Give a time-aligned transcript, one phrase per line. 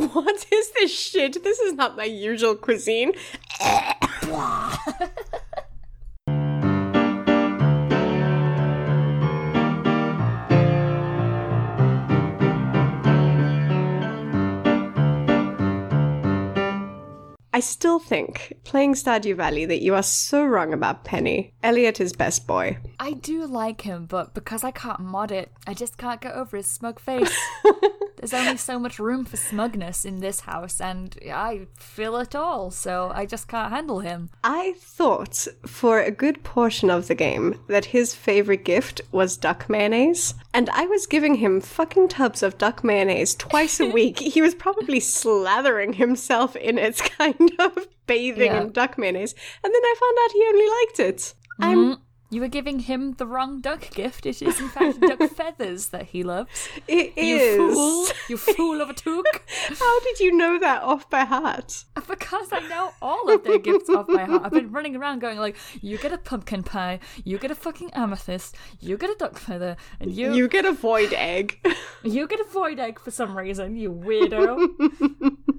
[0.00, 1.44] What is this shit?
[1.44, 3.12] This is not my usual cuisine.
[17.60, 21.52] I still think, playing Stardew Valley, that you are so wrong about Penny.
[21.62, 22.78] Elliott is best boy.
[22.98, 26.56] I do like him, but because I can't mod it, I just can't get over
[26.56, 27.38] his smug face.
[28.16, 32.70] There's only so much room for smugness in this house, and I feel it all,
[32.70, 34.28] so I just can't handle him.
[34.44, 39.70] I thought for a good portion of the game that his favorite gift was duck
[39.70, 44.18] mayonnaise, and I was giving him fucking tubs of duck mayonnaise twice a week.
[44.18, 48.62] he was probably slathering himself in it, kind of bathing Yeah.
[48.62, 51.34] in duck mayonnaise, and then I found out he only liked it.
[51.60, 51.78] I'm.
[51.78, 52.02] Mm-hmm.
[52.32, 54.24] You were giving him the wrong duck gift.
[54.24, 56.68] It is, in fact, duck feathers that he loves.
[56.86, 57.56] It You is.
[57.56, 58.06] fool!
[58.28, 59.26] You fool of a took!
[59.76, 61.86] How did you know that off by heart?
[62.06, 64.42] Because I know all of their gifts off by heart.
[64.44, 67.90] I've been running around going like, you get a pumpkin pie, you get a fucking
[67.94, 71.58] amethyst, you get a duck feather, and you You get a void egg.
[72.04, 74.68] you get a void egg for some reason, you weirdo.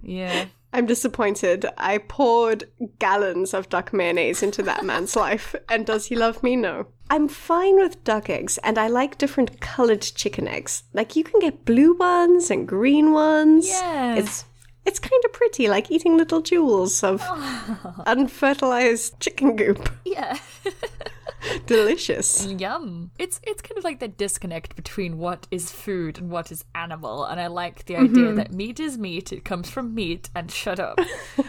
[0.02, 0.46] Yeah.
[0.74, 1.66] I'm disappointed.
[1.78, 2.64] I poured
[3.00, 6.56] gallons of duck mayonnaise into that man's life, and does he love me?
[6.56, 6.88] No.
[7.10, 10.84] I'm fine with duck eggs, and I like different colored chicken eggs.
[10.94, 13.68] Like you can get blue ones and green ones.
[13.68, 14.20] Yes.
[14.20, 14.46] It's
[14.86, 17.22] it's kind of pretty, like eating little jewels of
[18.06, 19.90] unfertilized chicken goop.
[20.06, 20.40] Yeah.
[21.66, 22.45] Delicious.
[22.45, 23.11] Yum.
[23.17, 27.25] It's it's kind of like the disconnect between what is food and what is animal,
[27.25, 28.36] and I like the idea mm-hmm.
[28.36, 31.00] that meat is meat, it comes from meat, and shut up.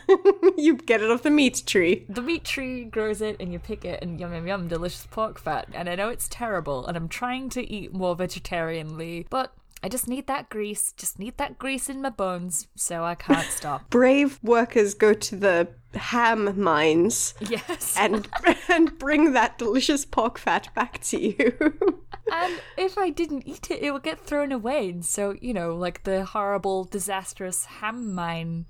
[0.56, 2.06] you get it off the meat tree.
[2.08, 5.38] the meat tree grows it and you pick it and yum yum yum delicious pork
[5.38, 9.88] fat and i know it's terrible and i'm trying to eat more vegetarianly but i
[9.88, 13.88] just need that grease just need that grease in my bones so i can't stop
[13.90, 18.28] Brave workers go to the ham mines yes and
[18.68, 21.74] and bring that delicious pork fat back to you.
[22.32, 25.74] and if i didn't eat it it would get thrown away and so you know
[25.74, 28.64] like the horrible disastrous ham mine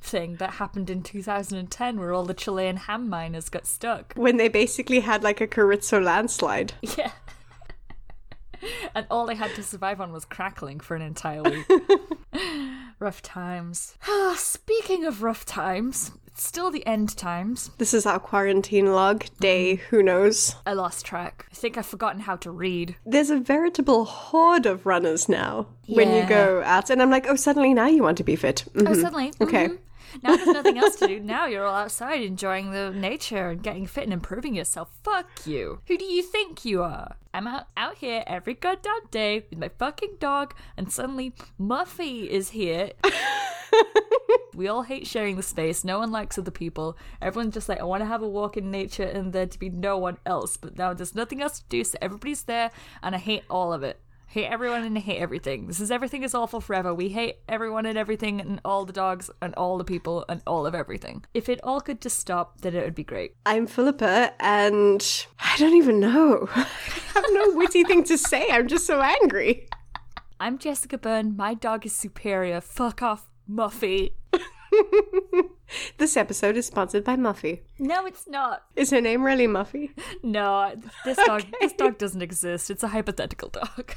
[0.00, 4.48] thing that happened in 2010 where all the chilean ham miners got stuck when they
[4.48, 6.72] basically had like a Carrizo landslide.
[6.96, 7.10] Yeah.
[8.94, 11.66] and all they had to survive on was crackling for an entire week.
[12.98, 13.96] rough times.
[14.08, 17.70] Ah, Speaking of rough times, still the end times.
[17.78, 20.54] This is our quarantine log day, who knows.
[20.66, 21.46] I lost track.
[21.50, 22.96] I think I've forgotten how to read.
[23.04, 27.36] There's a veritable horde of runners now when you go out, and I'm like, oh,
[27.36, 28.64] suddenly now you want to be fit.
[28.76, 29.00] Oh, Mhm.
[29.00, 29.32] suddenly.
[29.40, 29.68] Okay.
[30.22, 31.20] Now there's nothing else to do.
[31.20, 34.90] Now you're all outside enjoying the nature and getting fit and improving yourself.
[35.02, 35.80] Fuck you.
[35.86, 37.16] Who do you think you are?
[37.34, 42.50] I'm out, out here every goddamn day with my fucking dog, and suddenly Muffy is
[42.50, 42.92] here.
[44.54, 45.84] we all hate sharing the space.
[45.84, 46.96] No one likes other people.
[47.22, 49.68] Everyone's just like, I want to have a walk in nature and there to be
[49.68, 50.56] no one else.
[50.56, 52.70] But now there's nothing else to do, so everybody's there,
[53.02, 54.00] and I hate all of it.
[54.30, 55.68] Hate everyone and hate everything.
[55.68, 56.92] This is everything is awful forever.
[56.92, 60.66] We hate everyone and everything and all the dogs and all the people and all
[60.66, 61.24] of everything.
[61.32, 63.36] If it all could just stop, then it would be great.
[63.46, 66.46] I'm Philippa, and I don't even know.
[66.54, 66.66] I
[67.14, 68.50] have no witty thing to say.
[68.50, 69.66] I'm just so angry.
[70.38, 71.34] I'm Jessica Byrne.
[71.34, 72.60] My dog is superior.
[72.60, 74.12] Fuck off, Muffy.
[75.98, 77.60] This episode is sponsored by Muffy.
[77.78, 78.64] No, it's not.
[78.76, 79.90] Is her name really Muffy?
[80.22, 80.74] No,
[81.04, 82.70] this dog this dog doesn't exist.
[82.70, 83.94] It's a hypothetical dog.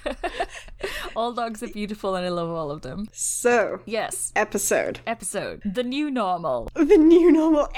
[1.16, 3.08] all dogs are beautiful and I love all of them.
[3.12, 4.32] So, Yes.
[4.36, 5.00] episode.
[5.08, 5.62] Episode.
[5.66, 6.70] The new normal.
[6.76, 7.70] The new normal.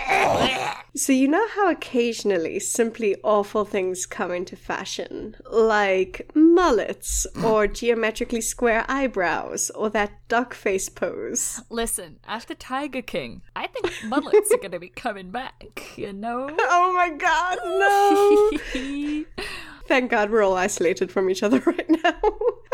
[0.95, 5.35] so, you know how occasionally simply awful things come into fashion?
[5.49, 11.61] Like mullets, or geometrically square eyebrows, or that duck face pose.
[11.69, 16.49] Listen, after Tiger King, I think mullets are gonna be coming back, you know?
[16.59, 19.23] Oh my god, no!
[19.85, 22.15] Thank God we're all isolated from each other right now.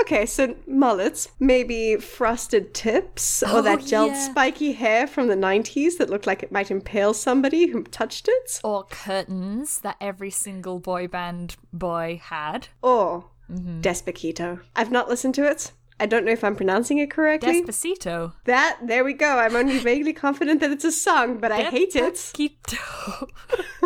[0.02, 4.30] okay, so mullets, maybe frosted tips, or Oh, that gelled yeah.
[4.30, 8.60] spiky hair from the 90s that looked like it might impale somebody who touched it.
[8.64, 12.68] or curtains that every single boy band boy had.
[12.82, 13.82] Or Mm-hmm.
[13.82, 14.60] Despacito.
[14.76, 15.72] I've not listened to it.
[16.00, 17.62] I don't know if I'm pronouncing it correctly.
[17.62, 18.34] Despacito.
[18.46, 19.38] that, there we go.
[19.38, 22.14] I'm only vaguely confident that it's a song, but I hate it.
[22.14, 23.30] Despacito.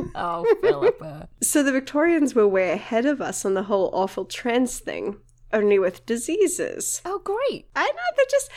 [0.16, 1.30] oh, Philippa.
[1.42, 5.18] So the Victorians were way ahead of us on the whole awful trends thing,
[5.52, 7.02] only with diseases.
[7.06, 7.68] Oh, great.
[7.76, 8.50] I know, they're just.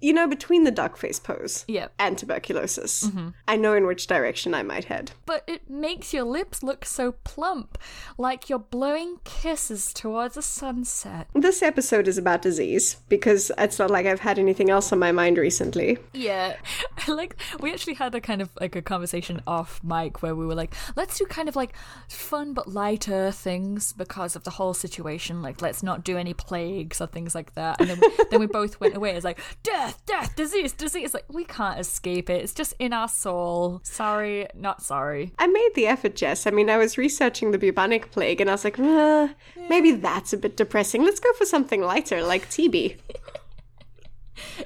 [0.00, 1.88] You know, between the duck face pose Yeah.
[1.98, 3.28] and tuberculosis, mm-hmm.
[3.46, 5.12] I know in which direction I might head.
[5.26, 7.76] But it makes your lips look so plump,
[8.16, 11.28] like you're blowing kisses towards a sunset.
[11.34, 15.12] This episode is about disease because it's not like I've had anything else on my
[15.12, 15.98] mind recently.
[16.12, 16.56] Yeah.
[17.08, 20.54] like we actually had a kind of like a conversation off mic where we were
[20.54, 21.74] like, let's do kind of like
[22.08, 25.42] fun but lighter things because of the whole situation.
[25.42, 27.80] Like let's not do any plagues or things like that.
[27.80, 28.00] And then
[28.30, 29.10] then we both went away.
[29.14, 29.40] It's like
[29.90, 31.14] death, death, disease, disease.
[31.14, 32.42] Like we can't escape it.
[32.42, 33.80] It's just in our soul.
[33.82, 35.32] Sorry, not sorry.
[35.38, 36.46] I made the effort, Jess.
[36.46, 39.28] I mean, I was researching the bubonic plague and I was like, uh,
[39.68, 41.04] maybe that's a bit depressing.
[41.04, 42.98] Let's go for something lighter, like TB.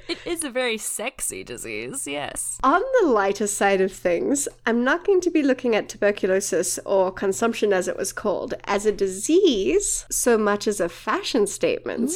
[0.07, 2.59] It is a very sexy disease, yes.
[2.63, 7.11] On the lighter side of things, I'm not going to be looking at tuberculosis or
[7.11, 12.11] consumption as it was called as a disease so much as a fashion statement.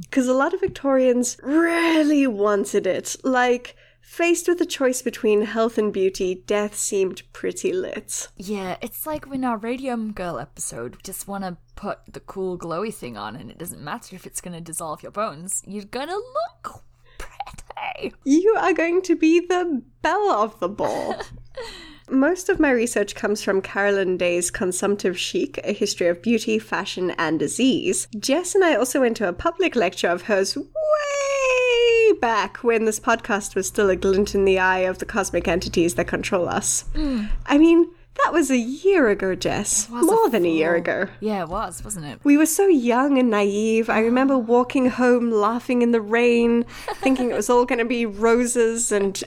[0.00, 3.16] Because a lot of Victorians really wanted it.
[3.24, 8.28] Like, faced with a choice between health and beauty, death seemed pretty lit.
[8.36, 12.58] Yeah, it's like when our Radium Girl episode, we just want to put the cool
[12.58, 15.62] glowy thing on, and it doesn't matter if it's going to dissolve your bones.
[15.66, 16.84] You're going to look
[17.18, 18.14] pretty.
[18.24, 21.20] You are going to be the belle of the ball.
[22.10, 27.12] Most of my research comes from Carolyn Day's Consumptive Chic, A History of Beauty, Fashion,
[27.12, 28.08] and Disease.
[28.18, 33.00] Jess and I also went to a public lecture of hers way back when this
[33.00, 36.84] podcast was still a glint in the eye of the cosmic entities that control us.
[36.92, 37.30] Mm.
[37.46, 37.90] I mean,
[38.22, 39.88] that was a year ago, Jess.
[39.88, 41.08] was a More than a year ago.
[41.20, 42.20] Yeah, it was, wasn't it?
[42.22, 43.88] We were so young and naive.
[43.88, 46.64] I remember walking home laughing in the rain,
[46.96, 49.22] thinking it was all going to be roses and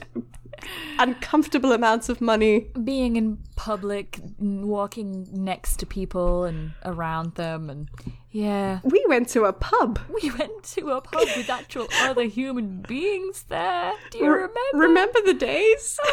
[0.98, 2.70] uncomfortable amounts of money.
[2.82, 7.88] Being in public, walking next to people and around them, and
[8.30, 8.80] yeah.
[8.84, 9.98] We went to a pub.
[10.22, 13.92] We went to a pub with actual other human beings there.
[14.10, 14.58] Do you remember?
[14.74, 15.98] Remember the days?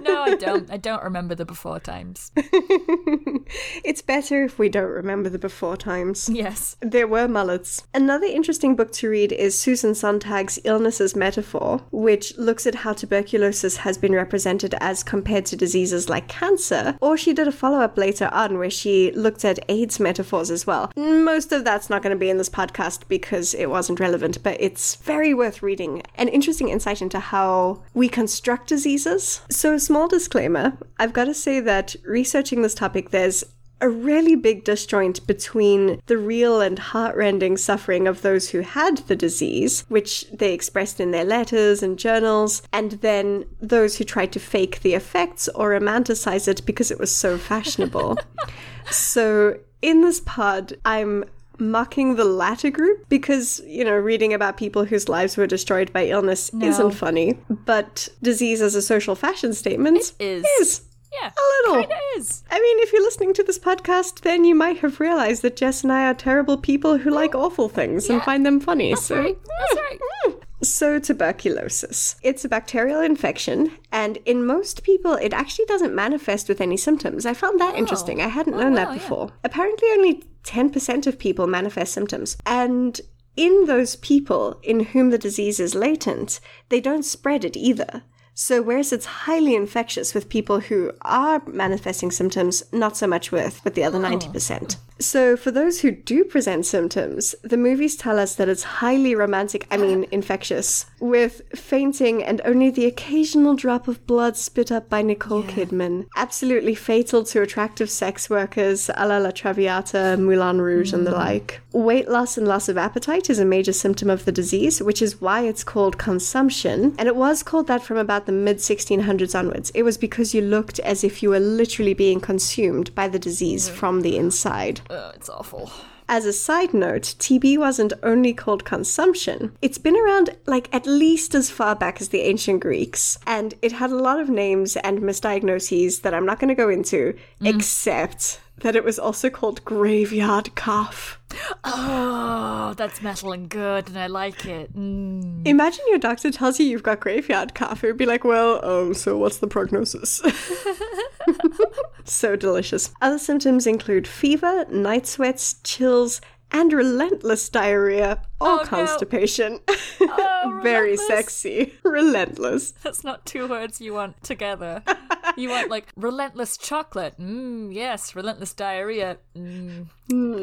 [0.00, 0.70] No, I don't.
[0.70, 2.30] I don't remember the before times.
[2.36, 6.28] it's better if we don't remember the before times.
[6.28, 6.76] Yes.
[6.80, 7.86] There were mullets.
[7.94, 12.92] Another interesting book to read is Susan Sontag's Illness as Metaphor, which looks at how
[12.92, 16.98] tuberculosis has been represented as compared to diseases like cancer.
[17.00, 20.66] Or she did a follow up later on where she looked at AIDS metaphors as
[20.66, 20.92] well.
[20.96, 24.60] Most of that's not going to be in this podcast because it wasn't relevant, but
[24.60, 26.02] it's very worth reading.
[26.16, 29.40] An interesting insight into how we construct diseases.
[29.50, 33.44] So, small disclaimer I've got to say that researching this topic, there's
[33.80, 39.16] a really big disjoint between the real and heartrending suffering of those who had the
[39.16, 44.40] disease, which they expressed in their letters and journals, and then those who tried to
[44.40, 48.16] fake the effects or romanticize it because it was so fashionable.
[48.90, 51.24] so, in this pod, I'm
[51.58, 56.06] mocking the latter group because, you know, reading about people whose lives were destroyed by
[56.06, 60.44] illness isn't funny, but disease as a social fashion statement is.
[60.60, 60.82] is.
[61.22, 61.28] Yeah.
[61.30, 61.82] A little.
[61.82, 62.42] Kinda is.
[62.50, 65.84] I mean, if you're listening to this podcast, then you might have realized that Jess
[65.84, 68.96] and I are terrible people who like awful things and find them funny.
[68.96, 69.38] so, right.
[69.60, 70.00] That's right.
[70.26, 70.40] Mm.
[70.72, 72.16] So tuberculosis.
[72.22, 77.26] It's a bacterial infection, and in most people, it actually doesn't manifest with any symptoms.
[77.26, 77.78] I found that oh.
[77.78, 78.20] interesting.
[78.20, 78.98] I hadn't oh, known that wow, yeah.
[78.98, 79.32] before.
[79.42, 82.36] Apparently, only 10% of people manifest symptoms.
[82.46, 83.00] And
[83.36, 88.02] in those people in whom the disease is latent, they don't spread it either.
[88.36, 93.62] So, whereas it's highly infectious with people who are manifesting symptoms, not so much with,
[93.64, 94.76] with the other 90%.
[95.00, 99.66] So, for those who do present symptoms, the movies tell us that it's highly romantic,
[99.70, 105.02] I mean, infectious, with fainting and only the occasional drop of blood spit up by
[105.02, 106.06] Nicole Kidman.
[106.16, 111.18] Absolutely fatal to attractive sex workers, a la La Traviata, Moulin Rouge, and the hmm.
[111.18, 111.60] like.
[111.72, 115.20] Weight loss and loss of appetite is a major symptom of the disease, which is
[115.20, 116.94] why it's called consumption.
[116.98, 119.70] And it was called that from about the mid 1600s onwards.
[119.74, 123.68] It was because you looked as if you were literally being consumed by the disease
[123.68, 123.76] mm-hmm.
[123.76, 124.82] from the inside.
[124.90, 125.70] Oh, it's awful.
[126.08, 129.56] As a side note, TB wasn't only called consumption.
[129.62, 133.72] It's been around like at least as far back as the ancient Greeks, and it
[133.72, 137.54] had a lot of names and misdiagnoses that I'm not going to go into, mm.
[137.54, 141.20] except that it was also called graveyard cough.
[141.64, 144.74] Oh, that's metal and good, and I like it.
[144.76, 145.46] Mm.
[145.46, 147.82] Imagine your doctor tells you you've got graveyard cough.
[147.82, 150.22] It would be like, well, um, so what's the prognosis?
[152.04, 152.92] so delicious.
[153.02, 156.20] Other symptoms include fever, night sweats, chills,
[156.52, 158.64] and relentless diarrhea or Oh, no.
[158.64, 159.58] constipation.
[160.00, 161.74] Oh, Very sexy.
[161.82, 162.70] Relentless.
[162.82, 164.82] That's not two words you want together.
[165.36, 167.14] You want like relentless chocolate?
[167.18, 168.14] Mmm, yes.
[168.14, 169.18] Relentless diarrhea?
[169.36, 169.86] Mm,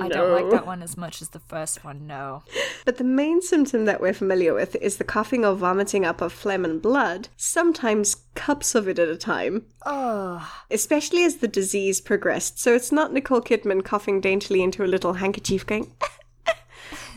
[0.01, 2.07] I don't like that one as much as the first one.
[2.07, 2.43] No.
[2.86, 6.33] But the main symptom that we're familiar with is the coughing or vomiting up of
[6.33, 10.41] phlegm and blood, sometimes cups of it at a time, Ugh.
[10.69, 12.60] especially as the disease progressed.
[12.60, 15.91] So it's not Nicole Kidman coughing daintily into a little handkerchief going,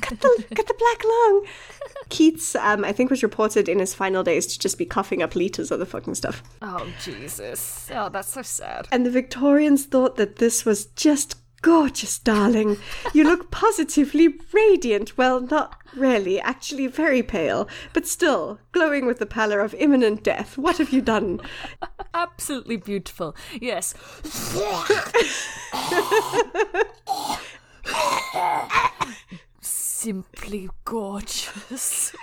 [0.05, 1.47] cut the, cut the black lung.
[2.09, 5.35] Keats, um, I think, was reported in his final days to just be coughing up
[5.35, 6.43] liters of the fucking stuff.
[6.63, 7.89] Oh Jesus.
[7.93, 8.89] Oh, that's so sad.
[8.93, 12.77] And the Victorians thought that this was just gorgeous, darling.
[13.15, 15.17] You look positively radiant.
[15.17, 20.59] Well, not really, actually very pale, but still glowing with the pallor of imminent death.
[20.59, 21.41] What have you done?
[22.15, 23.35] Absolutely beautiful.
[23.61, 23.95] Yes.
[30.05, 32.15] Simply gorgeous.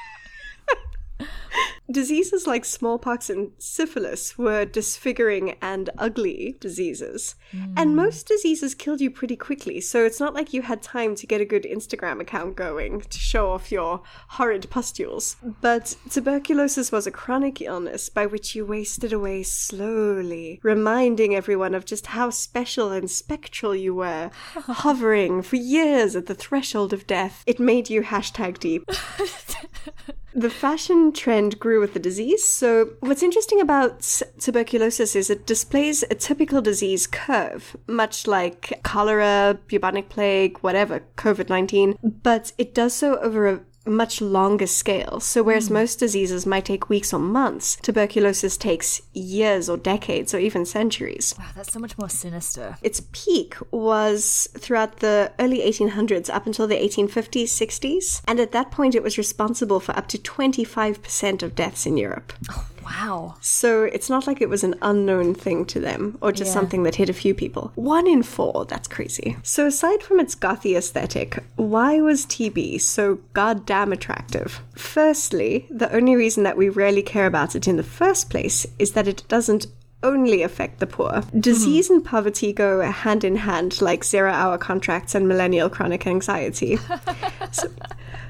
[1.92, 7.36] Diseases like smallpox and syphilis were disfiguring and ugly diseases.
[7.52, 7.96] And hmm.
[7.96, 11.42] most diseases killed you pretty quickly, so it's not like you had time to get
[11.42, 15.36] a good Instagram account going to show off your horrid pustules.
[15.62, 21.86] But tuberculosis was a chronic illness by which you wasted away slowly, reminding everyone of
[21.86, 27.44] just how special and spectral you were, hovering for years at the threshold of death.
[27.46, 28.90] It made you hashtag deep.
[30.34, 32.44] The fashion trend grew with the disease.
[32.46, 39.60] So, what's interesting about tuberculosis is it displays a typical disease curve, much like cholera,
[39.68, 45.20] bubonic plague, whatever, COVID 19, but it does so over a much longer scale.
[45.20, 45.76] So, whereas hmm.
[45.76, 51.36] most diseases might take weeks or months, tuberculosis takes years or decades or even centuries.
[51.38, 52.78] Wow, that's so much more sinister.
[52.82, 58.72] Its peak was throughout the early 1800s up until the 1850s, 60s, and at that
[58.72, 62.34] point it was responsible for up to 25% of deaths in Europe.
[62.52, 63.36] Oh, Wow.
[63.42, 66.54] So it's not like it was an unknown thing to them or just Yeah.
[66.54, 67.72] something that hit a few people.
[67.76, 69.38] One in four, that's crazy.
[69.44, 74.62] So aside from its gothy aesthetic, why was TB so goddamn attractive?
[74.76, 78.92] Firstly, the only reason that we rarely care about it in the first place is
[78.92, 79.68] that it doesn't
[80.04, 81.24] only affect the poor.
[81.38, 81.96] Disease mm-hmm.
[81.96, 86.78] and poverty go hand in hand like zero hour contracts and millennial chronic anxiety.
[87.52, 87.68] so,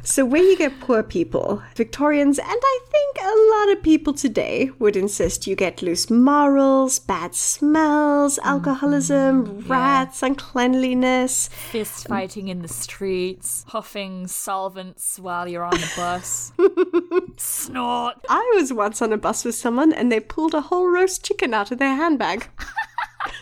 [0.03, 4.71] so where you get poor people, Victorians, and I think a lot of people today
[4.79, 8.47] would insist you get loose morals, bad smells, mm-hmm.
[8.47, 11.47] alcoholism, rats, uncleanliness.
[11.47, 16.51] Fist um, fighting in the streets, huffing solvents while you're on the bus.
[17.37, 18.15] Snort.
[18.29, 21.53] I was once on a bus with someone and they pulled a whole roast chicken
[21.53, 22.49] out of their handbag.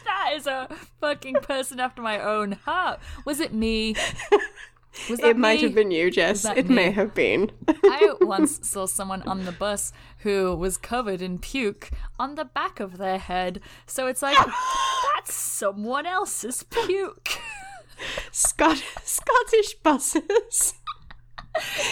[0.05, 0.67] That is a
[0.99, 2.99] fucking person after my own heart.
[3.25, 3.95] Was it me?
[5.09, 6.45] Was that It might have been you, Jess.
[6.45, 6.75] It me?
[6.75, 7.51] may have been.
[7.67, 12.79] I once saw someone on the bus who was covered in puke on the back
[12.79, 13.61] of their head.
[13.85, 14.37] So it's like,
[15.15, 17.29] that's someone else's puke.
[18.31, 20.73] Scot- Scottish buses.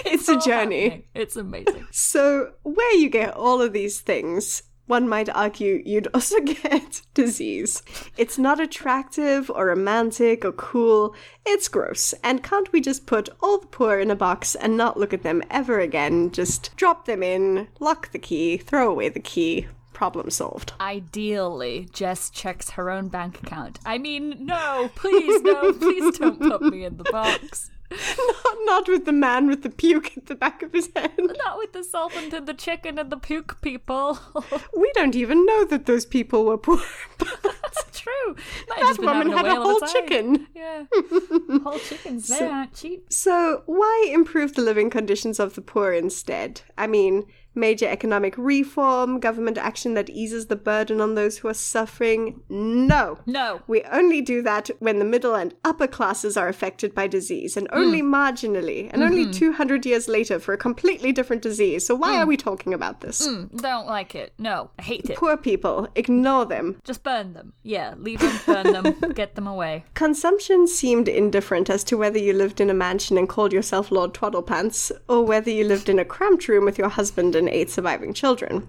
[0.06, 1.08] it's a journey.
[1.14, 1.88] It's amazing.
[1.92, 7.84] So, where you get all of these things, one might argue you'd also get disease.
[8.18, 11.16] It's not attractive or romantic or cool,
[11.46, 12.14] it's gross.
[12.24, 15.24] And can't we just put all the poor in a box and not look at
[15.24, 16.32] them ever again?
[16.32, 20.74] Just drop them in, lock the key, throw away the key, problem solved.
[20.80, 23.80] Ideally, Jess checks her own bank account.
[23.84, 27.72] I mean, no, please, no, please don't put me in the box.
[27.90, 31.12] Not, not with the man with the puke at the back of his head.
[31.18, 34.20] Not with the solvent and the chicken and the puke people.
[34.78, 36.82] We don't even know that those people were poor.
[37.18, 38.36] That's true.
[38.68, 40.48] That woman had a whole chicken.
[40.54, 40.86] Yeah.
[41.64, 43.12] Whole chickens, they aren't cheap.
[43.12, 46.62] So, why improve the living conditions of the poor instead?
[46.78, 47.26] I mean,
[47.58, 52.42] major economic reform, government action that eases the burden on those who are suffering?
[52.50, 53.20] No.
[53.26, 53.62] No.
[53.68, 57.68] We only do that when the middle and upper classes are affected by disease, and
[57.72, 58.14] only hmm.
[58.14, 59.32] marginally, and only hmm.
[59.32, 61.86] 200 years later for a completely different disease.
[61.86, 62.22] So, why hmm.
[62.22, 63.20] are we talking about this?
[63.20, 64.34] Don't like it.
[64.38, 64.70] No.
[64.80, 65.18] I hate it.
[65.18, 66.80] Poor people, ignore them.
[66.84, 67.54] Just burn them.
[67.64, 69.86] Yeah, leave them, burn them, get them away.
[69.94, 74.14] Consumption seemed indifferent as to whether you lived in a mansion and called yourself Lord
[74.14, 78.14] Twaddlepants, or whether you lived in a cramped room with your husband and eight surviving
[78.14, 78.68] children.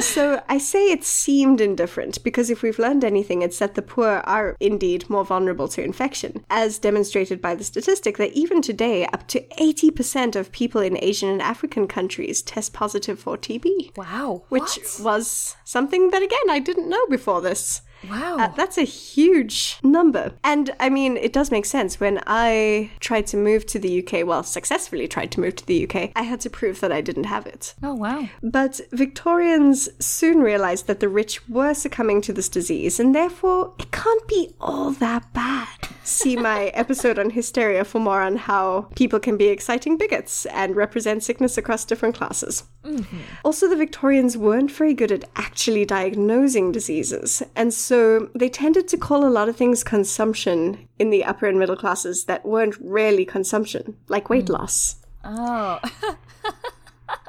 [0.00, 4.22] so I say it seemed indifferent because if we've learned anything, it's that the poor
[4.24, 9.28] are indeed more vulnerable to infection, as demonstrated by the statistic that even today, up
[9.28, 14.44] to 80% of people in Asian and African countries test positive for TB Wow.
[14.48, 17.82] which was something that again I didn't know before this.
[18.10, 18.36] Wow.
[18.38, 20.32] Uh, that's a huge number.
[20.44, 22.00] And I mean, it does make sense.
[22.00, 25.84] When I tried to move to the UK, well, successfully tried to move to the
[25.88, 27.74] UK, I had to prove that I didn't have it.
[27.82, 28.28] oh, wow.
[28.42, 33.90] But Victorians soon realized that the rich were succumbing to this disease, and therefore it
[33.92, 35.68] can't be all that bad.
[36.04, 40.74] See my episode on hysteria for more on how people can be exciting bigots and
[40.76, 42.64] represent sickness across different classes.
[43.44, 47.91] Also, the Victorians weren't very good at actually diagnosing diseases, and so
[48.34, 52.24] they tended to call a lot of things consumption in the upper and middle classes
[52.24, 54.54] that weren't really consumption, like weight hmm.
[54.54, 54.96] loss.
[55.24, 55.78] Oh.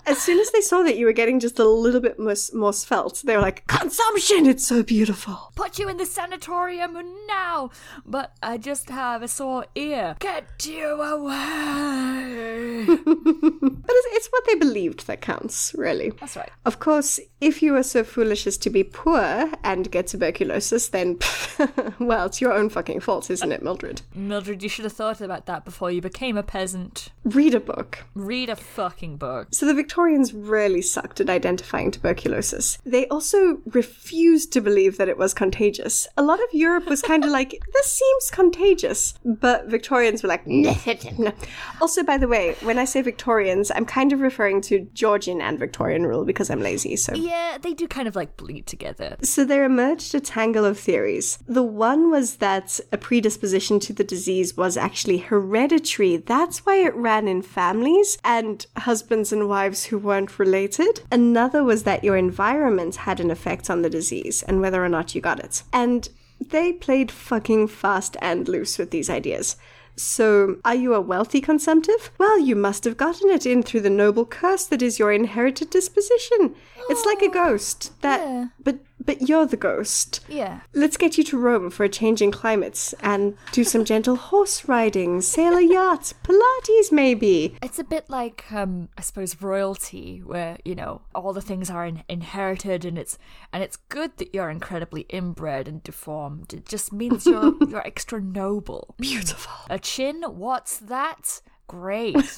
[0.05, 2.73] As soon as they saw that you were getting just a little bit more, more
[2.73, 5.51] svelte, they were like, consumption, it's so beautiful.
[5.55, 7.69] Put you in the sanatorium now.
[8.05, 10.15] But I just have a sore ear.
[10.19, 12.85] Get you away.
[13.85, 16.11] But it's, it's what they believed that counts, really.
[16.11, 16.49] That's right.
[16.65, 21.19] Of course, if you were so foolish as to be poor and get tuberculosis, then,
[21.99, 24.01] well, it's your own fucking fault, isn't it, Mildred?
[24.15, 27.09] Mildred, you should have thought about that before you became a peasant.
[27.25, 28.05] Read a book.
[28.15, 29.49] Read a fucking book.
[29.51, 32.79] So the Victorians really sucked at identifying tuberculosis.
[32.83, 36.07] They also refused to believe that it was contagious.
[36.17, 39.13] A lot of Europe was kind of like, this seems contagious.
[39.23, 40.75] But Victorians were like, no.
[40.87, 41.35] It isn't."
[41.79, 45.59] Also, by the way, when I say Victorians, I'm kind of referring to Georgian and
[45.59, 47.13] Victorian rule because I'm lazy, so.
[47.13, 49.17] Yeah, they do kind of like bleed together.
[49.21, 51.37] So there emerged a tangle of theories.
[51.45, 56.17] The one was that a predisposition to the disease was actually hereditary.
[56.17, 61.01] That's why it ran in families and husbands and wives who weren't related.
[61.11, 65.15] Another was that your environment had an effect on the disease and whether or not
[65.15, 65.63] you got it.
[65.71, 66.09] And
[66.39, 69.55] they played fucking fast and loose with these ideas.
[69.95, 72.09] So, are you a wealthy consumptive?
[72.17, 75.69] Well, you must have gotten it in through the noble curse that is your inherited
[75.69, 76.55] disposition.
[76.89, 78.47] It's like a ghost that yeah.
[78.63, 80.21] but but you're the ghost.
[80.27, 80.61] Yeah.
[80.73, 84.67] Let's get you to Rome for a change in climates and do some gentle horse
[84.67, 87.55] riding, sail a yacht, Pilates maybe.
[87.61, 91.85] It's a bit like, um, I suppose, royalty, where you know all the things are
[91.85, 93.17] in- inherited, and it's
[93.51, 96.53] and it's good that you're incredibly inbred and deformed.
[96.53, 98.95] It just means you're you're extra noble.
[98.99, 99.53] Beautiful.
[99.69, 100.23] A chin?
[100.23, 101.41] What's that?
[101.67, 102.17] Great.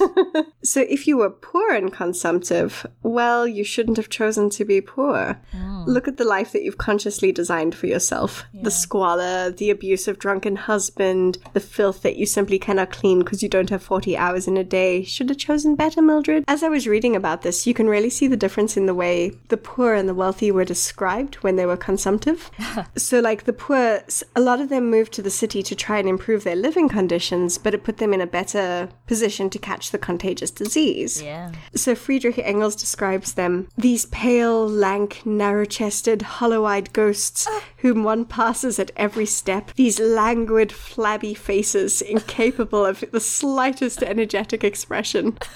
[0.62, 5.40] So if you were poor and consumptive, well, you shouldn't have chosen to be poor.
[5.86, 5.94] Mm.
[5.94, 8.44] Look at the life that you've consciously designed for yourself.
[8.52, 13.48] The squalor, the abusive drunken husband, the filth that you simply cannot clean because you
[13.48, 15.04] don't have 40 hours in a day.
[15.04, 16.44] Should have chosen better, Mildred.
[16.48, 19.32] As I was reading about this, you can really see the difference in the way
[19.48, 22.50] the poor and the wealthy were described when they were consumptive.
[22.96, 24.02] so, like the poor,
[24.34, 27.58] a lot of them moved to the city to try and improve their living conditions,
[27.58, 31.22] but it put them in a better position to catch the contagious disease.
[31.22, 31.52] yeah.
[31.74, 37.62] So Friedrich Engels describes them these pale, lank, narrow chested, hollow eyed ghosts ah.
[37.78, 44.64] whom one passes at every step, these languid, flabby faces incapable of the slightest energetic
[44.64, 45.36] expression.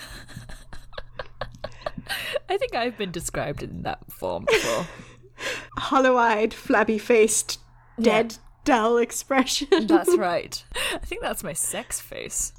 [2.50, 4.86] I think I've been described in that form before.
[5.78, 7.58] Hollow eyed, flabby faced,
[7.98, 9.86] dead, dull expression.
[9.86, 10.62] That's right.
[10.92, 12.52] I think that's my sex face.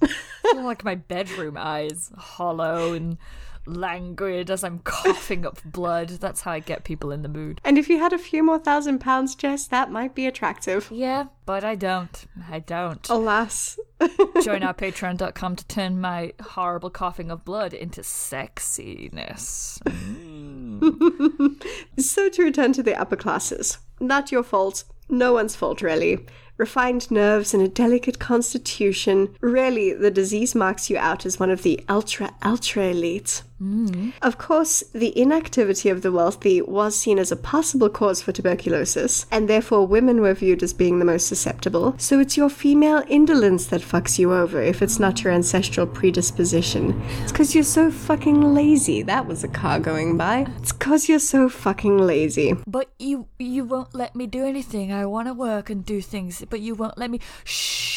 [0.55, 3.19] Like my bedroom eyes, hollow and
[3.65, 6.09] languid as I'm coughing up blood.
[6.09, 7.61] That's how I get people in the mood.
[7.63, 10.89] And if you had a few more thousand pounds, Jess, that might be attractive.
[10.91, 12.25] Yeah, but I don't.
[12.49, 13.07] I don't.
[13.09, 13.79] Alas.
[14.43, 19.79] Join our patreon.com to turn my horrible coughing of blood into sexiness.
[19.83, 21.63] Mm.
[21.99, 23.77] So to return to the upper classes.
[23.99, 24.83] Not your fault.
[25.09, 26.25] No one's fault, really.
[26.57, 29.35] Refined nerves and a delicate constitution.
[29.41, 33.43] Really, the disease marks you out as one of the ultra, ultra elite.
[33.61, 34.13] Mm.
[34.21, 39.27] Of course, the inactivity of the wealthy was seen as a possible cause for tuberculosis,
[39.29, 41.93] and therefore women were viewed as being the most susceptible.
[41.97, 46.99] So it's your female indolence that fucks you over if it's not your ancestral predisposition.
[47.21, 49.03] It's because you're so fucking lazy.
[49.03, 50.47] That was a car going by.
[50.57, 52.55] It's because you're so fucking lazy.
[52.65, 54.91] But you you won't let me do anything.
[54.91, 57.19] I want to work and do things, but you won't let me.
[57.43, 57.90] Shh.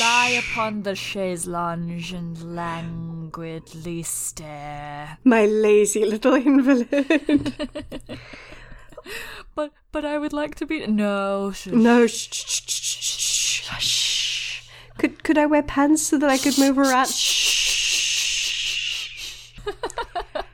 [0.00, 5.18] Lie upon the chaise lounge and languidly stare.
[5.24, 7.68] My lazy little invalid.
[9.54, 11.52] But but I would like to be no.
[11.52, 14.68] Sh- no, shh, shh, shh, shh, shh, shh.
[14.98, 17.08] Could could I wear pants so that I could move around?
[17.08, 17.44] Shh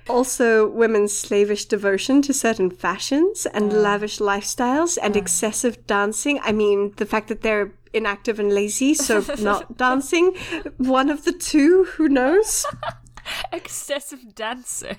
[0.08, 3.76] Also, women's slavish devotion to certain fashions and ah.
[3.76, 5.18] lavish lifestyles and ah.
[5.18, 6.40] excessive dancing.
[6.42, 10.34] I mean, the fact that they're inactive and lazy, so not dancing.
[10.76, 12.66] One of the two, who knows?
[13.52, 14.98] Excessive dancing.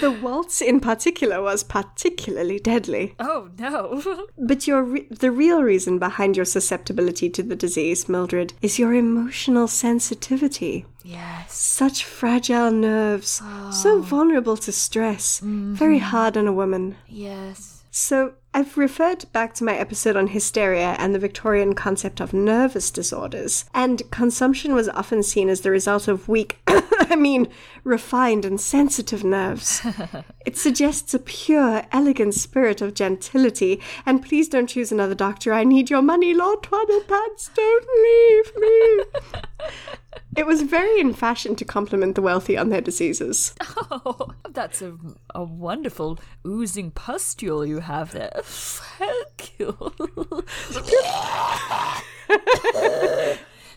[0.00, 3.14] the waltz in particular was particularly deadly.
[3.18, 4.26] Oh no.
[4.38, 8.92] But your re- the real reason behind your susceptibility to the disease, Mildred, is your
[8.94, 10.84] emotional sensitivity.
[11.02, 11.54] yes.
[11.54, 14.02] Such fragile nerves, so oh.
[14.02, 16.04] vulnerable to stress, very mm-hmm.
[16.04, 16.96] hard on a woman.
[17.08, 17.82] Yes.
[17.90, 22.90] So, I've referred back to my episode on hysteria and the Victorian concept of nervous
[22.90, 27.46] disorders, and consumption was often seen as the result of weak, I mean,
[27.84, 29.82] refined and sensitive nerves.
[30.46, 35.52] it suggests a pure, elegant spirit of gentility, and please don't choose another doctor.
[35.52, 37.54] I need your money, Lord Twaddlepants.
[37.54, 39.04] Don't leave me.
[40.36, 43.54] It was very in fashion to compliment the wealthy on their diseases.
[43.92, 44.96] Oh, that's a,
[45.34, 48.39] a wonderful oozing pustule you have there.
[48.42, 49.76] Thank you.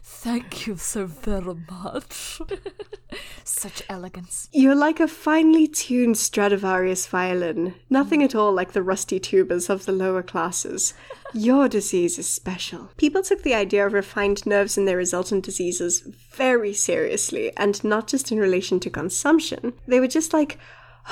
[0.05, 2.41] Thank you so very much.
[3.43, 4.47] Such elegance.
[4.53, 9.85] You're like a finely tuned Stradivarius violin, nothing at all like the rusty tubas of
[9.85, 10.93] the lower classes.
[11.33, 12.89] Your disease is special.
[12.95, 15.99] People took the idea of refined nerves and their resultant diseases
[16.31, 19.73] very seriously, and not just in relation to consumption.
[19.87, 20.57] They were just like,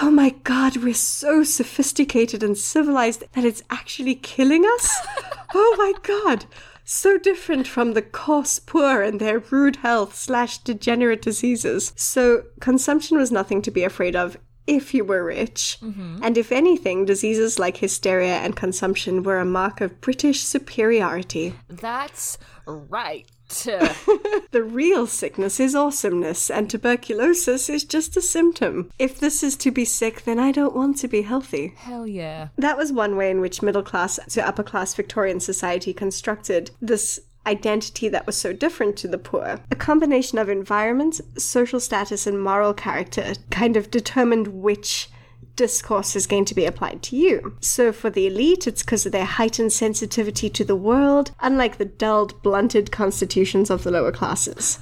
[0.02, 4.90] oh my god, we're so sophisticated and civilized that it's actually killing us?
[5.54, 6.46] oh my god.
[6.84, 11.94] So different from the coarse poor and their rude health slash degenerate diseases.
[11.96, 15.78] So consumption was nothing to be afraid of if you were rich.
[15.82, 16.20] Mm-hmm.
[16.24, 21.54] And if anything, diseases like hysteria and consumption were a mark of British superiority.
[21.68, 23.26] That's right.
[24.52, 28.92] The real sickness is awesomeness, and tuberculosis is just a symptom.
[29.00, 31.74] If this is to be sick, then I don't want to be healthy.
[31.78, 32.50] Hell yeah.
[32.58, 37.22] That was one way in which middle class to upper class Victorian society constructed this
[37.46, 39.60] identity that was so different to the poor.
[39.72, 45.10] A combination of environment, social status, and moral character kind of determined which
[45.56, 47.58] discourse is going to be applied to you.
[47.62, 51.86] So for the elite, it's because of their heightened sensitivity to the world, unlike the
[51.86, 54.80] dulled, blunted constitutions of the lower classes.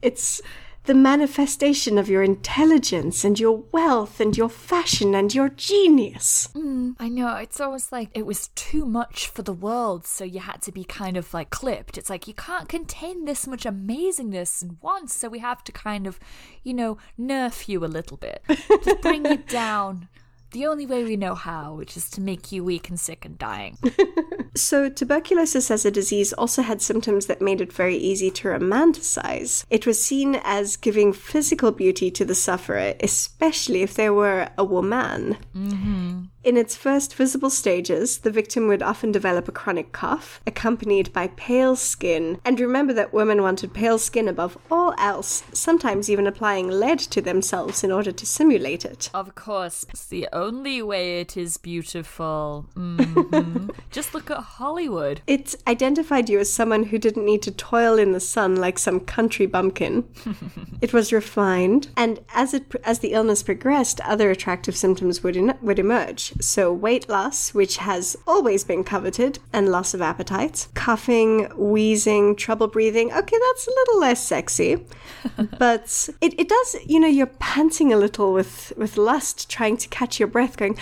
[0.00, 0.42] It's
[0.84, 6.48] the manifestation of your intelligence and your wealth and your fashion and your genius.
[6.54, 10.40] Hmm, I know, it's almost like it was too much for the world, so you
[10.40, 11.96] had to be kind of like clipped.
[11.96, 16.06] It's like you can't contain this much amazingness in once, so we have to kind
[16.06, 16.18] of,
[16.64, 18.42] you know, nerf you a little bit.
[18.48, 20.08] Just bring you down.
[20.50, 23.38] The only way we know how, which is to make you weak and sick and
[23.38, 23.78] dying.
[24.54, 29.64] So, tuberculosis as a disease also had symptoms that made it very easy to romanticize.
[29.70, 34.64] It was seen as giving physical beauty to the sufferer, especially if they were a
[34.64, 35.38] woman.
[36.44, 41.28] In its first visible stages, the victim would often develop a chronic cough, accompanied by
[41.28, 42.40] pale skin.
[42.44, 47.22] And remember that women wanted pale skin above all else, sometimes even applying lead to
[47.22, 49.08] themselves in order to simulate it.
[49.14, 52.66] Of course, it's the only way it is beautiful.
[52.74, 55.22] hmm Just look at Hollywood.
[55.26, 59.00] It identified you as someone who didn't need to toil in the sun like some
[59.00, 60.04] country bumpkin.
[60.80, 65.54] it was refined, and as it as the illness progressed, other attractive symptoms would in,
[65.62, 66.32] would emerge.
[66.40, 72.66] So weight loss, which has always been coveted, and loss of appetite, coughing, wheezing, trouble
[72.66, 73.12] breathing.
[73.12, 74.84] Okay, that's a little less sexy,
[75.58, 76.76] but it, it does.
[76.86, 80.76] You know, you're panting a little with with lust, trying to catch your breath, going.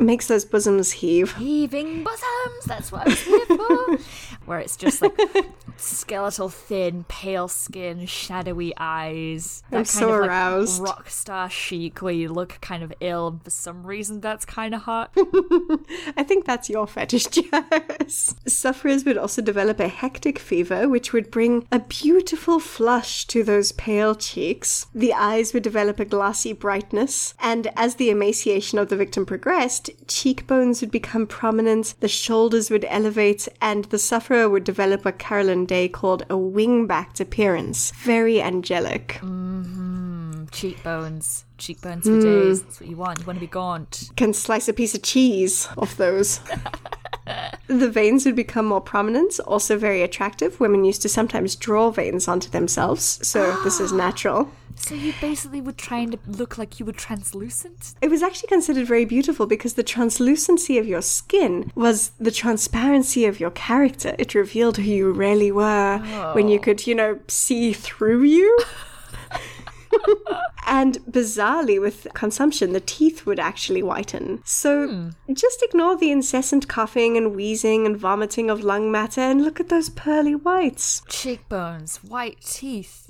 [0.00, 1.36] Makes those bosoms heave.
[1.36, 3.98] Heaving bosoms, that's what I was here for.
[4.50, 5.16] Where it's just like
[5.76, 9.62] skeletal thin, pale skin, shadowy eyes.
[9.70, 10.82] That I'm so of, like, aroused.
[10.82, 14.74] rock star chic where you look kind of ill and for some reason that's kind
[14.74, 15.12] of hot.
[16.16, 18.34] I think that's your fetish, Jess.
[18.44, 23.70] Sufferers would also develop a hectic fever, which would bring a beautiful flush to those
[23.70, 24.86] pale cheeks.
[24.92, 29.90] The eyes would develop a glassy brightness, and as the emaciation of the victim progressed,
[30.08, 35.66] cheekbones would become prominent, the shoulders would elevate, and the sufferer would develop what Carolyn
[35.66, 37.92] Day called a wing-backed appearance.
[37.92, 39.18] Very angelic.
[39.20, 40.46] Mm-hmm.
[40.50, 41.44] Cheekbones.
[41.58, 42.20] Cheekbones for hmm.
[42.20, 42.62] days.
[42.62, 43.20] That's what you want.
[43.20, 44.10] You want to be gaunt.
[44.16, 46.40] can slice a piece of cheese off those.
[47.70, 50.58] the veins would become more prominent, also very attractive.
[50.58, 54.50] Women used to sometimes draw veins onto themselves, so this is natural.
[54.76, 57.94] So you basically were trying to look like you were translucent?
[58.00, 63.26] It was actually considered very beautiful because the translucency of your skin was the transparency
[63.26, 64.16] of your character.
[64.18, 65.98] It revealed who you really were
[66.34, 66.62] when you oh.
[66.62, 68.58] could, you know, see through you.
[70.66, 74.42] and bizarrely, with consumption, the teeth would actually whiten.
[74.44, 75.32] So hmm.
[75.32, 79.68] just ignore the incessant coughing and wheezing and vomiting of lung matter and look at
[79.68, 81.02] those pearly whites.
[81.08, 83.09] Cheekbones, white teeth,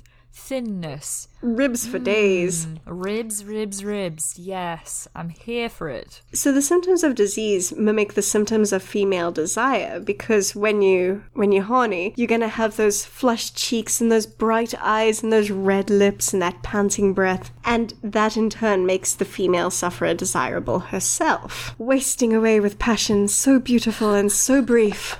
[0.51, 2.65] thinness, Ribs for days.
[2.65, 4.37] Mm, ribs, ribs, ribs.
[4.37, 6.21] Yes, I'm here for it.
[6.33, 11.53] So the symptoms of disease mimic the symptoms of female desire because when you when
[11.53, 15.89] you're horny, you're gonna have those flushed cheeks and those bright eyes and those red
[15.89, 21.73] lips and that panting breath, and that in turn makes the female sufferer desirable herself,
[21.79, 25.17] wasting away with passion so beautiful and so brief.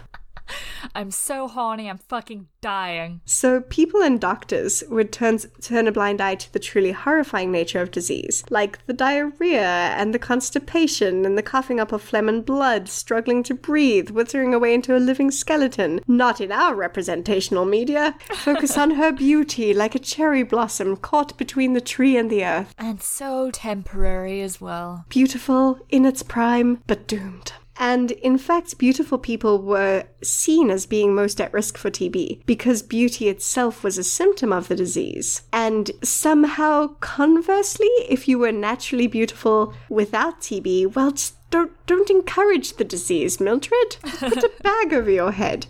[0.95, 3.21] I'm so horny, I'm fucking dying.
[3.25, 7.81] So people and doctors would turn turn a blind eye to the truly horrifying nature
[7.81, 12.45] of disease, like the diarrhea and the constipation and the coughing up of phlegm and
[12.45, 16.01] blood, struggling to breathe, withering away into a living skeleton.
[16.07, 18.15] Not in our representational media.
[18.33, 22.73] Focus on her beauty, like a cherry blossom caught between the tree and the earth.
[22.77, 25.05] And so temporary as well.
[25.09, 27.53] Beautiful in its prime, but doomed.
[27.77, 32.81] And in fact, beautiful people were seen as being most at risk for TB because
[32.81, 35.43] beauty itself was a symptom of the disease.
[35.51, 41.13] And somehow, conversely, if you were naturally beautiful without TB, well,
[41.49, 43.97] don't don't encourage the disease, Mildred.
[44.01, 45.67] Put a bag over your head.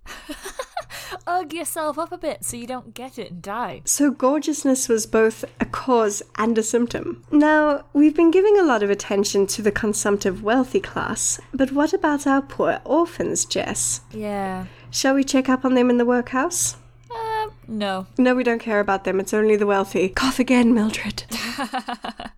[1.28, 3.82] Ugh yourself up a bit so you don't get it and die.
[3.86, 7.24] So gorgeousness was both a cause and a symptom.
[7.32, 11.94] Now, we've been giving a lot of attention to the consumptive wealthy class, but what
[11.94, 14.02] about our poor orphans, Jess?
[14.12, 14.66] Yeah.
[14.90, 16.78] Shall we check up on them in the workhouse?
[17.10, 18.08] Uh, no.
[18.18, 19.20] No, we don't care about them.
[19.20, 20.10] It's only the wealthy.
[20.10, 21.24] Cough again, Mildred.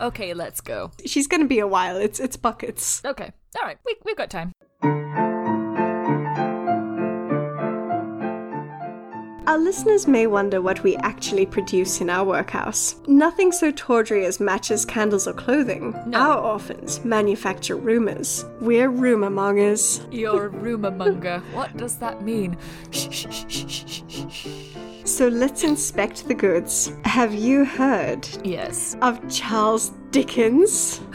[0.00, 0.90] Okay, let's go.
[1.06, 1.96] She's gonna be a while.
[1.96, 3.02] It's it's buckets.
[3.04, 3.30] Okay.
[3.56, 3.78] All right.
[3.86, 4.52] We, we've got time.
[9.44, 12.94] Our listeners may wonder what we actually produce in our workhouse.
[13.08, 16.00] Nothing so tawdry as matches, candles, or clothing.
[16.06, 16.18] No.
[16.18, 18.44] Our orphans manufacture rumors.
[18.60, 20.00] We're rumor mongers.
[20.12, 21.42] You're a rumor monger.
[21.52, 22.56] What does that mean?
[22.92, 24.66] Shh, shh, shh, shh, shh, shh.
[25.04, 26.92] So let's inspect the goods.
[27.04, 28.96] Have you heard Yes.
[29.02, 31.00] of Charles Dickens?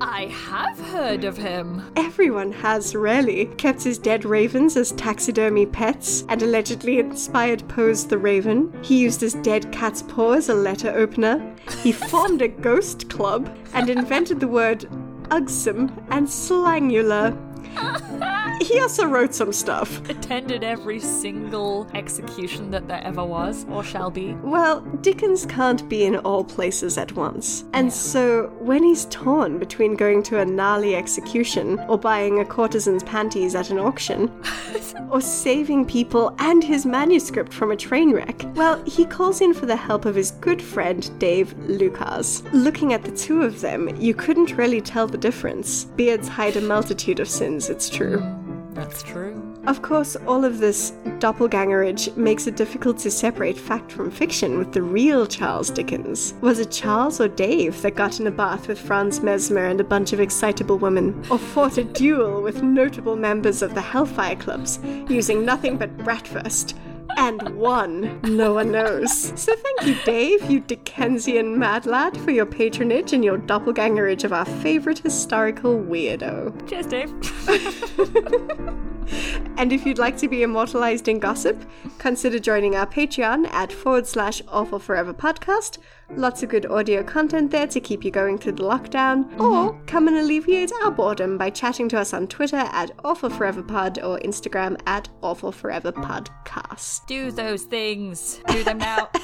[0.00, 1.82] I have heard of him.
[1.96, 3.46] Everyone has, really.
[3.56, 8.72] Kept his dead ravens as taxidermy pets and allegedly inspired Poe's The Raven.
[8.82, 11.54] He used his dead cat's paw as a letter opener.
[11.82, 14.80] He formed a ghost club and invented the word
[15.30, 17.36] ugsome and slangular.
[18.60, 20.08] He also wrote some stuff.
[20.08, 24.34] Attended every single execution that there ever was or shall be.
[24.34, 27.64] Well, Dickens can't be in all places at once.
[27.72, 33.02] And so, when he's torn between going to a gnarly execution or buying a courtesan's
[33.02, 34.30] panties at an auction,
[35.10, 39.66] or saving people and his manuscript from a train wreck, well, he calls in for
[39.66, 42.42] the help of his good friend Dave Lucas.
[42.52, 45.84] Looking at the two of them, you couldn't really tell the difference.
[45.84, 48.18] Beards hide a multitude of sins, it's true.
[48.18, 48.51] Hmm.
[48.74, 49.40] That's true.
[49.66, 54.72] Of course, all of this doppelgangerage makes it difficult to separate fact from fiction with
[54.72, 56.34] the real Charles Dickens.
[56.40, 59.84] Was it Charles or Dave that got in a bath with Franz Mesmer and a
[59.84, 64.80] bunch of excitable women, or fought a duel with notable members of the Hellfire Clubs
[65.08, 66.74] using nothing but bratwurst?
[67.16, 68.20] And one.
[68.22, 69.32] No one knows.
[69.40, 74.32] So thank you, Dave, you Dickensian mad lad, for your patronage and your doppelgangerage of
[74.32, 76.68] our favorite historical weirdo.
[76.68, 77.12] Cheers, Dave.
[79.56, 81.64] And if you'd like to be immortalized in gossip,
[81.98, 85.78] consider joining our Patreon at forward slash awful forever podcast.
[86.10, 89.30] Lots of good audio content there to keep you going through the lockdown.
[89.30, 89.40] Mm-hmm.
[89.40, 93.62] Or come and alleviate our boredom by chatting to us on Twitter at awful forever
[93.62, 97.06] pod or Instagram at awful forever podcast.
[97.06, 98.40] Do those things.
[98.48, 99.10] Do them now.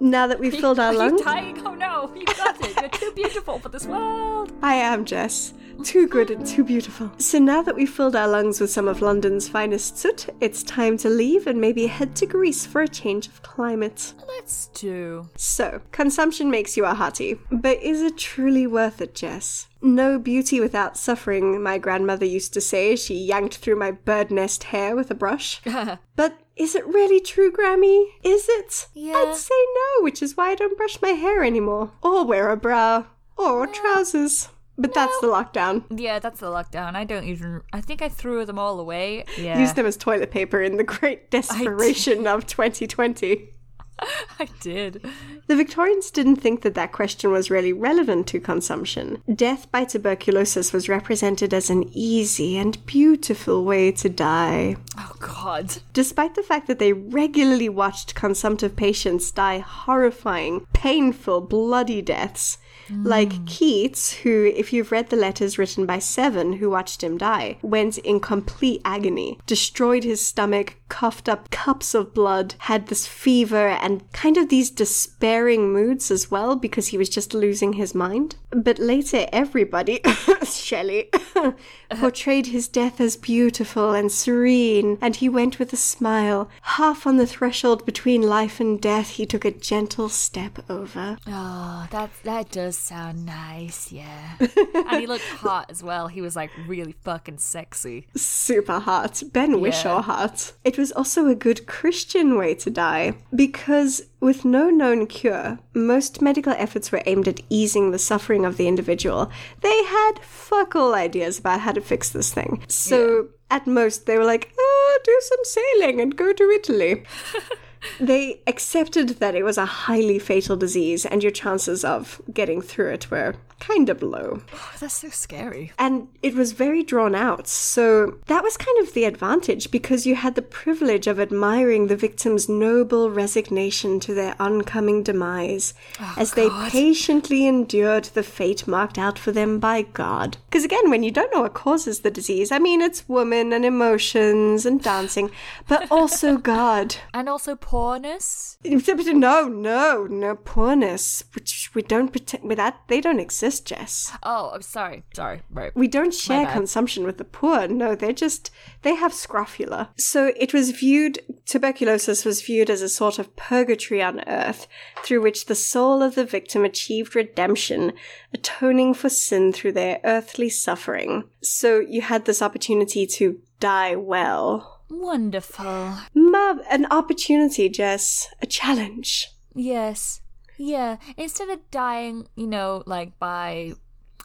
[0.00, 1.66] Now that we've filled our Are you lungs, dying?
[1.66, 2.76] Oh no, you got it.
[2.78, 4.52] You're too beautiful for this world.
[4.60, 5.54] I am Jess.
[5.82, 7.10] Too good and too beautiful.
[7.18, 10.96] So now that we've filled our lungs with some of London's finest soot, it's time
[10.98, 14.14] to leave and maybe head to Greece for a change of climate.
[14.26, 15.28] Let's do.
[15.36, 17.38] So, consumption makes you a hottie.
[17.50, 19.68] But is it truly worth it, Jess?
[19.80, 24.30] No beauty without suffering, my grandmother used to say as she yanked through my bird
[24.30, 25.60] nest hair with a brush.
[26.16, 28.06] but is it really true, Grammy?
[28.22, 28.88] Is it?
[28.94, 29.14] Yeah.
[29.14, 31.92] I'd say no, which is why I don't brush my hair anymore.
[32.02, 33.04] Or wear a bra.
[33.36, 34.48] Or trousers.
[34.76, 35.84] But that's the lockdown.
[35.90, 36.96] Yeah, that's the lockdown.
[36.96, 37.62] I don't even.
[37.72, 39.24] I think I threw them all away.
[39.38, 39.60] Yeah.
[39.60, 43.54] Use them as toilet paper in the great desperation of 2020.
[44.40, 45.04] I did.
[45.46, 49.22] The Victorians didn't think that that question was really relevant to consumption.
[49.32, 54.76] Death by tuberculosis was represented as an easy and beautiful way to die.
[54.98, 55.78] Oh God.
[55.92, 62.58] Despite the fact that they regularly watched consumptive patients die horrifying, painful, bloody deaths,
[62.90, 63.46] Like mm.
[63.46, 67.98] Keats, who, if you've read the letters written by Severn, who watched him die, went
[67.98, 74.10] in complete agony, destroyed his stomach, coughed up cups of blood, had this fever, and
[74.12, 78.36] kind of these despairing moods as well because he was just losing his mind.
[78.50, 80.00] But later, everybody,
[80.44, 81.10] Shelley,
[81.90, 86.48] portrayed his death as beautiful and serene, and he went with a smile.
[86.62, 91.16] Half on the threshold between life and death, he took a gentle step over.
[91.26, 94.36] Oh, that that does sound nice, yeah.
[94.40, 96.08] and he looked hot as well.
[96.08, 98.06] He was like really fucking sexy.
[98.14, 99.22] Super hot.
[99.32, 100.52] Ben Whishaw hot.
[100.64, 106.22] It was also a good Christian way to die because with no known cure, most
[106.22, 109.30] medical efforts were aimed at easing the suffering of the individual.
[109.60, 112.64] They had fuck all ideas about how to fix this thing.
[112.68, 117.04] So at most, they were like, oh, do some sailing and go to Italy.
[118.00, 122.92] they accepted that it was a highly fatal disease and your chances of getting through
[122.92, 124.42] it were kind of low.
[124.52, 125.72] Oh, that's so scary.
[125.78, 127.46] And it was very drawn out.
[127.48, 131.96] So that was kind of the advantage because you had the privilege of admiring the
[131.96, 138.98] victim's noble resignation to their oncoming demise oh, as they patiently endured the fate marked
[138.98, 140.36] out for them by God.
[140.46, 143.64] Because again, when you don't know what causes the disease, I mean, it's women and
[143.64, 145.30] emotions and dancing,
[145.68, 146.96] but also God.
[147.12, 148.56] And also poorness.
[148.64, 152.80] No, no, no poorness, which we don't pretend with that.
[152.86, 154.12] They don't exist, Jess.
[154.22, 155.02] Oh, I'm sorry.
[155.12, 155.42] Sorry.
[155.50, 155.74] Right.
[155.74, 157.66] We don't share consumption with the poor.
[157.66, 159.90] No, they're just, they have scrofula.
[159.96, 164.68] So it was viewed, tuberculosis was viewed as a sort of purgatory on earth
[165.02, 167.92] through which the soul of the victim achieved redemption,
[168.32, 171.24] atoning for sin through their earthly suffering.
[171.42, 174.73] So you had this opportunity to die well.
[174.90, 175.96] Wonderful.
[176.14, 178.28] Ma- an opportunity, Jess.
[178.42, 179.28] A challenge.
[179.54, 180.20] Yes.
[180.56, 180.96] Yeah.
[181.16, 183.72] Instead of dying, you know, like by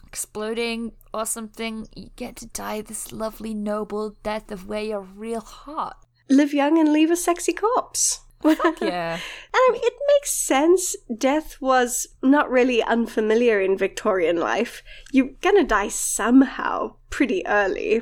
[0.06, 5.40] exploding or something, you get to die this lovely, noble death of where you're real
[5.40, 5.96] heart.
[6.28, 8.20] Live young and leave a sexy corpse.
[8.80, 9.14] Yeah.
[9.52, 10.96] And it makes sense.
[11.14, 14.82] Death was not really unfamiliar in Victorian life.
[15.12, 18.00] You're gonna die somehow pretty early.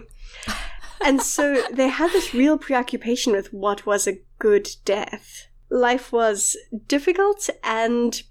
[1.05, 5.47] And so they had this real preoccupation with what was a good death.
[5.71, 6.57] Life was
[6.87, 8.23] difficult and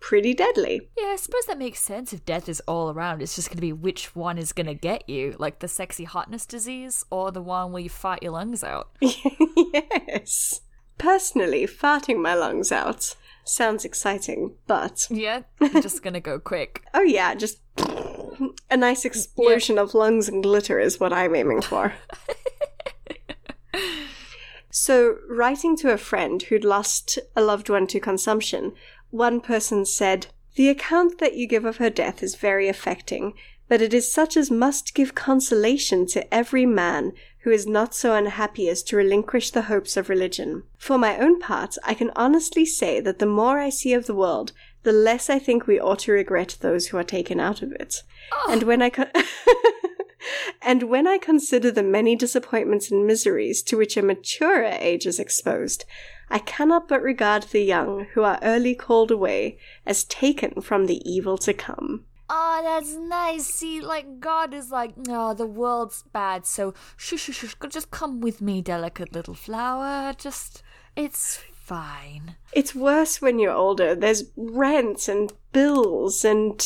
[0.00, 0.88] pretty deadly.
[0.98, 3.22] Yeah, I suppose that makes sense if death is all around.
[3.22, 6.04] It's just going to be which one is going to get you, like the sexy
[6.04, 8.90] hotness disease or the one where you fart your lungs out.
[9.00, 10.60] yes.
[10.98, 16.82] Personally, farting my lungs out sounds exciting, but Yeah, I'm just going to go quick.
[16.94, 17.58] oh yeah, just
[18.70, 21.94] a nice explosion of lungs and glitter is what I'm aiming for.
[24.70, 28.72] so, writing to a friend who'd lost a loved one to consumption,
[29.10, 33.34] one person said, The account that you give of her death is very affecting,
[33.68, 37.12] but it is such as must give consolation to every man
[37.44, 40.62] who is not so unhappy as to relinquish the hopes of religion.
[40.78, 44.14] For my own part, I can honestly say that the more I see of the
[44.14, 44.52] world,
[44.84, 48.02] the less I think we ought to regret those who are taken out of it.
[48.32, 48.48] Oh.
[48.50, 49.10] And when I co-
[50.62, 55.18] and when I consider the many disappointments and miseries to which a maturer age is
[55.18, 55.84] exposed,
[56.30, 61.02] I cannot but regard the young who are early called away as taken from the
[61.08, 62.04] evil to come.
[62.30, 63.46] Oh, that's nice.
[63.46, 68.20] See, like, God is like, oh, the world's bad, so shush, shush, shush, just come
[68.20, 70.14] with me, delicate little flower.
[70.14, 70.62] Just,
[70.96, 72.36] it's fine.
[72.52, 73.94] It's worse when you're older.
[73.94, 76.62] There's rents and bills and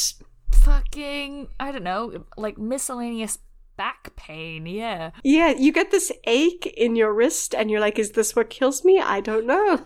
[0.52, 3.38] Fucking, I don't know, like miscellaneous
[3.76, 5.12] back pain, yeah.
[5.22, 8.84] yeah, you get this ache in your wrist and you're like, is this what kills
[8.84, 9.00] me?
[9.00, 9.80] I don't know.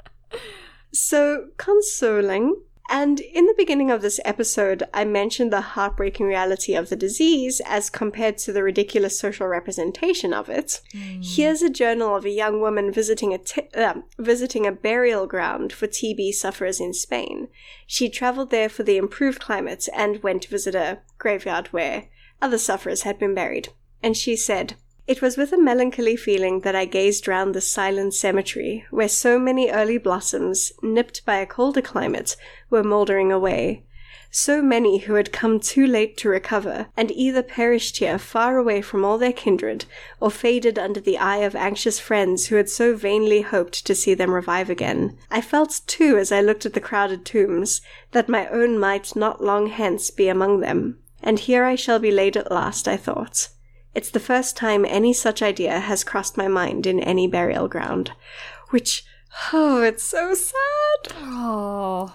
[0.92, 2.60] so consoling.
[2.88, 7.60] And in the beginning of this episode, I mentioned the heartbreaking reality of the disease
[7.66, 10.80] as compared to the ridiculous social representation of it.
[11.22, 15.70] Here's a journal of a young woman visiting a t- uh, visiting a burial ground
[15.70, 17.48] for TB sufferers in Spain.
[17.86, 22.08] She traveled there for the improved climate and went to visit a graveyard where
[22.40, 23.68] other sufferers had been buried.
[24.02, 24.76] And she said,
[25.08, 29.38] it was with a melancholy feeling that I gazed round the silent cemetery, where so
[29.38, 32.36] many early blossoms, nipped by a colder climate,
[32.68, 33.84] were mouldering away.
[34.30, 38.82] So many who had come too late to recover, and either perished here far away
[38.82, 39.86] from all their kindred,
[40.20, 44.12] or faded under the eye of anxious friends who had so vainly hoped to see
[44.12, 45.16] them revive again.
[45.30, 47.80] I felt, too, as I looked at the crowded tombs,
[48.12, 50.98] that my own might not long hence be among them.
[51.22, 53.48] And here I shall be laid at last, I thought.
[53.98, 58.12] It's the first time any such idea has crossed my mind in any burial ground.
[58.70, 59.04] Which,
[59.52, 61.16] oh, it's so sad.
[61.16, 62.14] Oh,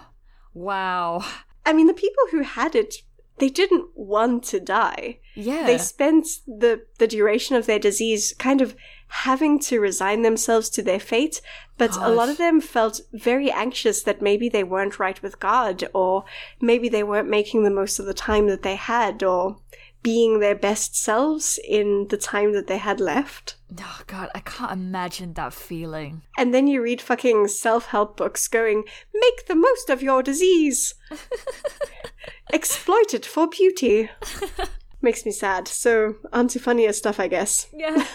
[0.53, 1.25] wow.
[1.65, 2.95] I mean, the people who had it,
[3.39, 5.19] they didn't want to die.
[5.35, 5.67] Yeah.
[5.67, 10.83] They spent the, the duration of their disease kind of having to resign themselves to
[10.83, 11.41] their fate,
[11.77, 15.83] but a lot of them felt very anxious that maybe they weren't right with God,
[15.93, 16.23] or
[16.61, 19.57] maybe they weren't making the most of the time that they had, or
[20.03, 23.55] being their best selves in the time that they had left.
[23.79, 26.21] oh god, I can't imagine that feeling.
[26.37, 28.83] And then you read fucking self help books going,
[29.13, 30.93] make the most of your disease,
[32.53, 34.09] exploit it for beauty.
[35.01, 35.67] Makes me sad.
[35.67, 37.67] So, on to funnier stuff, I guess.
[37.73, 38.05] Yeah.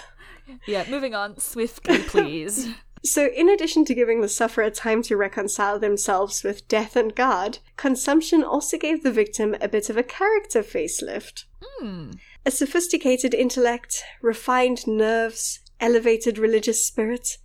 [0.67, 2.69] yeah, moving on swiftly, please.
[3.05, 7.59] So, in addition to giving the sufferer time to reconcile themselves with death and God,
[7.77, 11.45] consumption also gave the victim a bit of a character facelift.
[11.63, 12.11] Hmm.
[12.47, 17.39] A sophisticated intellect, refined nerves, elevated religious spirit.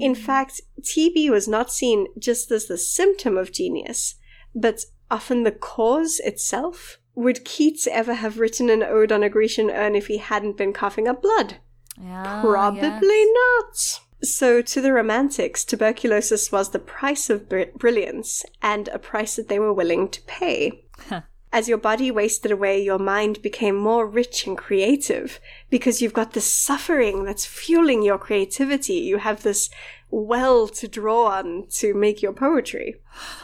[0.00, 4.16] In fact, TB was not seen just as the symptom of genius,
[4.54, 6.98] but often the cause itself.
[7.14, 10.72] Would Keats ever have written an ode on a Grecian urn if he hadn't been
[10.72, 11.56] coughing up blood?
[12.00, 14.00] Yeah, Probably not.
[14.22, 19.48] So, to the Romantics, tuberculosis was the price of br- brilliance and a price that
[19.48, 20.84] they were willing to pay.
[21.52, 25.38] As your body wasted away, your mind became more rich and creative
[25.68, 28.94] because you've got this suffering that's fueling your creativity.
[28.94, 29.68] You have this
[30.10, 32.96] well to draw on to make your poetry.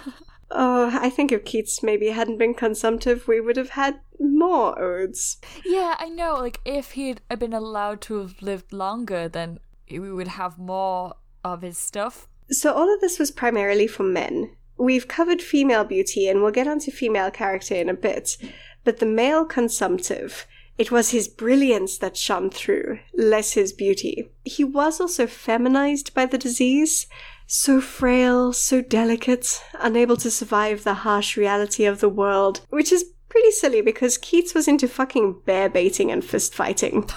[0.50, 5.36] Oh, I think if Keats maybe hadn't been consumptive, we would have had more odes.
[5.64, 6.36] Yeah, I know.
[6.36, 9.58] Like, if he'd been allowed to have lived longer, then
[9.90, 12.28] we would have more of his stuff.
[12.50, 14.56] So all of this was primarily for men.
[14.78, 18.36] We've covered female beauty and we'll get onto female character in a bit.
[18.84, 20.46] But the male consumptive,
[20.78, 24.30] it was his brilliance that shone through, less his beauty.
[24.44, 27.06] He was also feminized by the disease.
[27.46, 33.04] So frail, so delicate, unable to survive the harsh reality of the world, which is
[33.28, 37.08] pretty silly because Keats was into fucking bear baiting and fist fighting.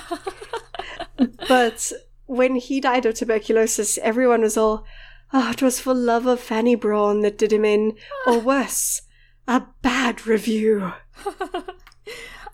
[1.47, 1.91] but
[2.25, 4.85] when he died of tuberculosis, everyone was all,
[5.33, 7.91] oh, it was for love of Fanny Brawne that did him in,
[8.25, 8.39] or ah.
[8.39, 9.01] worse,
[9.47, 10.93] a bad review.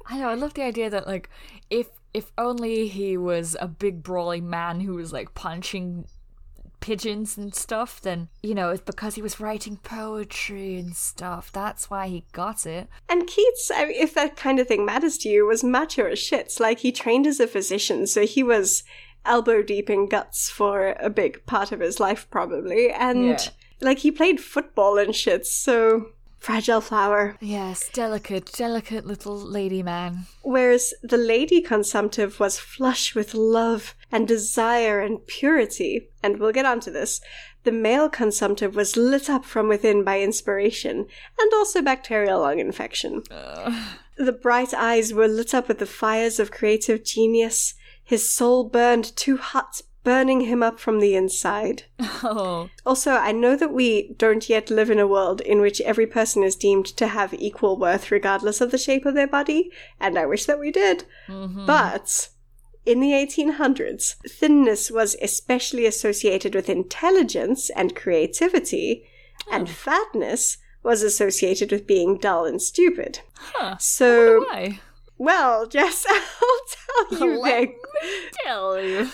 [0.09, 0.29] I know.
[0.29, 1.29] I love the idea that like
[1.69, 6.05] if if only he was a big brawling man who was like punching
[6.79, 11.51] pigeons and stuff, then you know it's because he was writing poetry and stuff.
[11.51, 12.87] That's why he got it.
[13.09, 16.19] And Keats, I mean, if that kind of thing matters to you, was macho as
[16.19, 16.53] shit.
[16.59, 18.83] Like, he trained as a physician, so he was
[19.27, 22.89] elbow deep in guts for a big part of his life, probably.
[22.91, 23.39] And, Yeah.
[23.81, 26.11] like, he played football and shit, so.
[26.39, 27.35] Fragile flower.
[27.41, 30.27] Yes, delicate, delicate little lady man.
[30.43, 36.65] Whereas the lady consumptive was flush with love and desire and purity, and we'll get
[36.65, 37.21] onto this.
[37.63, 41.07] The male consumptive was lit up from within by inspiration
[41.39, 43.23] and also bacterial lung infection.
[44.15, 47.73] The bright eyes were lit up with the fires of creative genius.
[48.07, 51.83] His soul burned too hot, burning him up from the inside.
[52.23, 56.07] Oh, Also, I know that we don't yet live in a world in which every
[56.07, 60.17] person is deemed to have equal worth regardless of the shape of their body, and
[60.17, 61.03] I wish that we did.
[61.27, 61.65] Mm-hmm.
[61.65, 62.29] But
[62.85, 69.05] in the 1800s, thinness was especially associated with intelligence and creativity,
[69.51, 69.71] and oh.
[69.71, 73.19] fatness was associated with being dull and stupid.
[73.35, 73.75] Huh.
[73.79, 74.79] So, why?
[75.17, 77.69] Well, Jess, I'll tell you Let
[78.43, 79.09] tell you.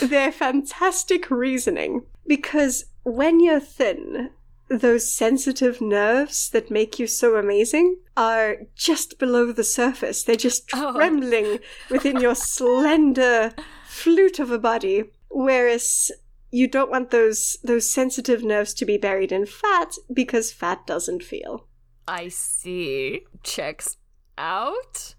[0.02, 2.02] their fantastic reasoning.
[2.26, 4.30] Because when you're thin,
[4.68, 10.22] those sensitive nerves that make you so amazing are just below the surface.
[10.24, 10.92] They're just Oh.
[10.94, 11.58] trembling
[11.90, 13.52] within your slender
[13.86, 15.04] flute of a body.
[15.28, 16.10] Whereas
[16.50, 21.22] you don't want those those sensitive nerves to be buried in fat because fat doesn't
[21.22, 21.66] feel.
[22.08, 23.22] I see.
[23.42, 23.96] Checks
[24.38, 25.14] out.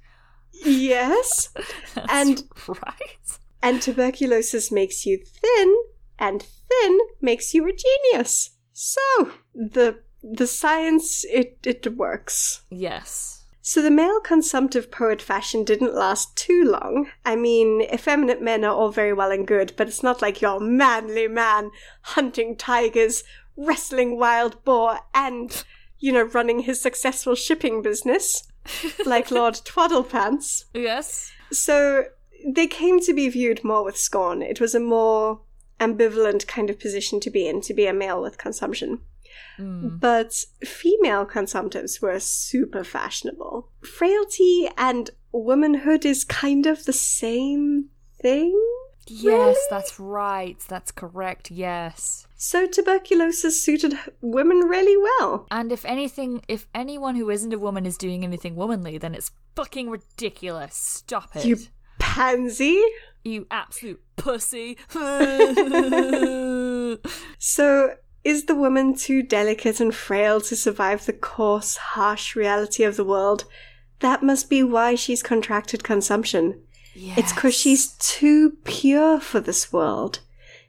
[0.64, 1.50] Yes.
[2.10, 3.40] And- right.
[3.62, 5.76] And tuberculosis makes you thin,
[6.20, 8.52] and thin makes you a genius.
[8.74, 9.02] So
[9.56, 12.62] the the science it it works.
[12.70, 13.44] Yes.
[13.62, 17.10] So the male consumptive poet fashion didn't last too long.
[17.26, 20.60] I mean, effeminate men are all very well and good, but it's not like your
[20.60, 23.24] manly man hunting tigers,
[23.58, 25.64] wrestling wild boar, and
[25.98, 28.44] you know running his successful shipping business
[29.06, 30.66] like Lord Twaddlepants.
[30.74, 31.32] Yes.
[31.52, 32.06] So
[32.46, 34.42] they came to be viewed more with scorn.
[34.42, 35.42] It was a more
[35.80, 39.00] ambivalent kind of position to be in, to be a male with consumption.
[39.58, 39.98] Hmm.
[39.98, 43.70] But female consumptives were super fashionable.
[43.82, 47.90] Frailty and womanhood is kind of the same
[48.22, 48.60] thing.
[49.08, 49.56] Yes, Really?
[49.70, 50.58] that's right.
[50.68, 51.52] That's correct.
[51.52, 52.26] Yes.
[52.46, 55.48] So tuberculosis suited women really well.
[55.50, 59.32] And if anything, if anyone who isn't a woman is doing anything womanly, then it's
[59.56, 60.76] fucking ridiculous.
[60.76, 61.44] Stop it.
[61.44, 61.58] You
[61.98, 62.80] pansy.
[63.24, 64.78] You absolute pussy.
[67.40, 72.96] So, is the woman too delicate and frail to survive the coarse, harsh reality of
[72.96, 73.46] the world?
[74.02, 76.62] That must be why she's contracted consumption.
[76.96, 80.20] It's because she's too pure for this world.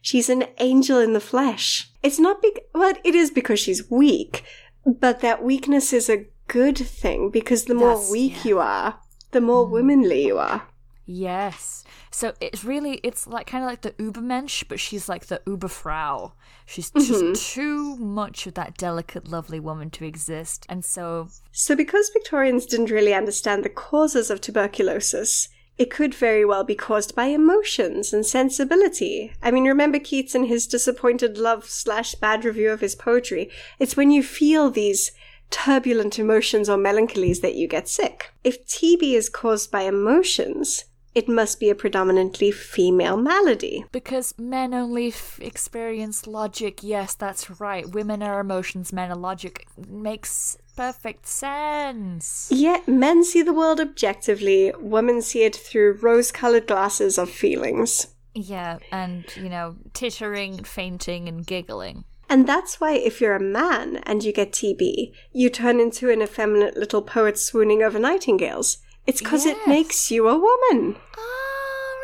[0.07, 1.91] She's an angel in the flesh.
[2.01, 4.45] It's not big, well, it is because she's weak,
[4.85, 8.43] but that weakness is a good thing because the more That's- weak yeah.
[8.43, 8.45] Mm.
[8.51, 9.01] you are,
[9.33, 10.63] the more womanly you are.
[11.07, 11.83] Yes.
[12.13, 16.33] So it's really it's like kind of like the Ubermensch, but she's like the Uberfrau.
[16.67, 22.11] She's just too much of that delicate, lovely woman to exist, and so So, because
[22.13, 25.49] Victorians didn't really understand the causes of tuberculosis,
[25.79, 29.33] it could very well be caused by emotions and sensibility.
[29.43, 33.51] I mean, remember Keats and his disappointed love slash bad review of his poetry?
[33.79, 35.13] It's when you feel these
[35.51, 38.31] turbulent emotions or melancholies that you get sick.
[38.43, 40.87] If TB is caused by emotions,
[41.17, 43.85] it must be a predominantly female malady.
[43.91, 46.81] because men only f- experience logic.
[46.83, 47.89] Yes, that's right.
[47.89, 49.67] Women are emotions, men are logic.
[49.89, 52.49] Makes perfect sense.
[52.53, 58.09] Yet men see the world objectively, women see it through rose colored glasses of feelings.
[58.35, 62.05] Yeah, and you know, tittering, fainting, and giggling.
[62.29, 66.21] And that's why if you're a man and you get TB, you turn into an
[66.21, 68.79] effeminate little poet swooning over nightingales.
[69.07, 70.97] It's because it makes you a woman.
[71.17, 71.97] Oh,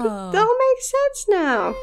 [0.00, 0.06] really?
[0.06, 1.74] It all makes sense now.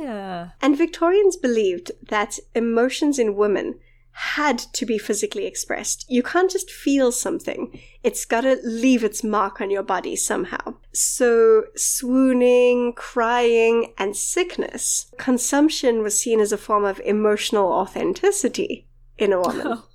[0.00, 0.50] Yeah.
[0.60, 3.78] And Victorians believed that emotions in women
[4.16, 6.04] had to be physically expressed.
[6.08, 7.80] You can't just feel something.
[8.04, 10.76] It's gotta leave its mark on your body somehow.
[10.92, 18.86] So, swooning, crying, and sickness, consumption was seen as a form of emotional authenticity
[19.18, 19.82] in a woman.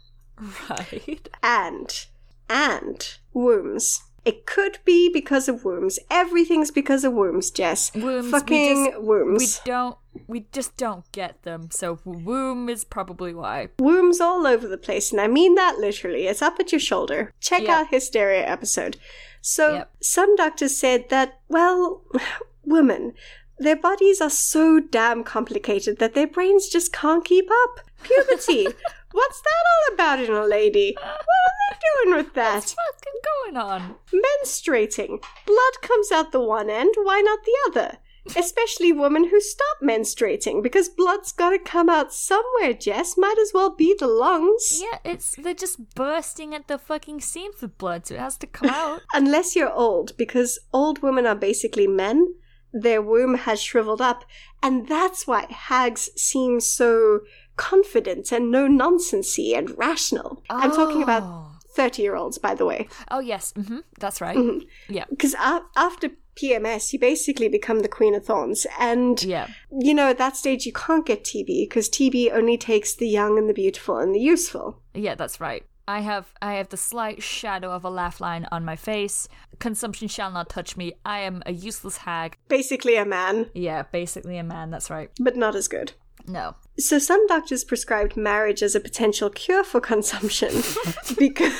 [0.69, 1.27] Right.
[1.43, 2.05] and,
[2.49, 4.03] and wombs.
[4.25, 5.97] It could be because of wombs.
[6.11, 7.91] Everything's because of wombs, Jess.
[7.95, 9.61] Wombs, we Fucking just- wombs.
[9.65, 9.97] We don't.
[10.27, 11.69] We just don't get them.
[11.71, 13.69] So womb is probably why.
[13.79, 16.27] Wombs all over the place, and I mean that literally.
[16.27, 17.33] It's up at your shoulder.
[17.39, 17.69] Check Yep.
[17.69, 18.97] out Hysteria episode.
[19.41, 19.91] So, Yep.
[20.01, 22.03] some doctors said that, well,
[22.65, 23.13] women,
[23.57, 27.79] their bodies are so damn complicated that their brains just can't keep up.
[28.03, 28.67] Puberty.
[29.11, 30.95] What's that all about in a lady?
[30.95, 32.55] What are they doing with that?
[32.55, 33.95] What's fucking going on?
[34.13, 35.21] Menstruating.
[35.45, 37.97] Blood comes out the one end, why not the other?
[38.35, 43.17] Especially women who stop menstruating, because blood's gotta come out somewhere, Jess.
[43.17, 44.81] Might as well be the lungs.
[44.81, 48.47] Yeah, it's they're just bursting at the fucking seams with blood, so it has to
[48.47, 49.01] come out.
[49.13, 52.35] Unless you're old, because old women are basically men.
[52.71, 54.25] Their womb has shriveled up,
[54.61, 57.21] and that's why hags seem so
[57.59, 60.41] confident and no nonsensy and rational.
[60.49, 61.45] I'm talking about Oh.
[61.75, 62.87] 30 year olds, by the way.
[63.11, 64.35] Oh yes, hmm that's right.
[64.37, 64.59] Mm-hmm.
[64.97, 68.65] Yeah, Because after PMS, you basically become the Queen of Thorns.
[68.79, 69.47] And, yeah.
[69.87, 73.37] you know, at that stage, you can't get TB because TB only takes the young
[73.37, 74.81] and the beautiful and the useful.
[74.93, 75.63] Yeah, that's right.
[75.87, 79.27] I have I have the slight shadow of a laugh line on my face.
[79.59, 80.93] Consumption shall not touch me.
[81.03, 82.37] I am a useless hag.
[82.47, 85.09] Basically, a man, Yeah, basically a man, that's right.
[85.19, 85.93] but not as good.
[86.27, 86.55] No.
[86.77, 90.61] So, some doctors prescribed marriage as a potential cure for consumption
[91.17, 91.53] because,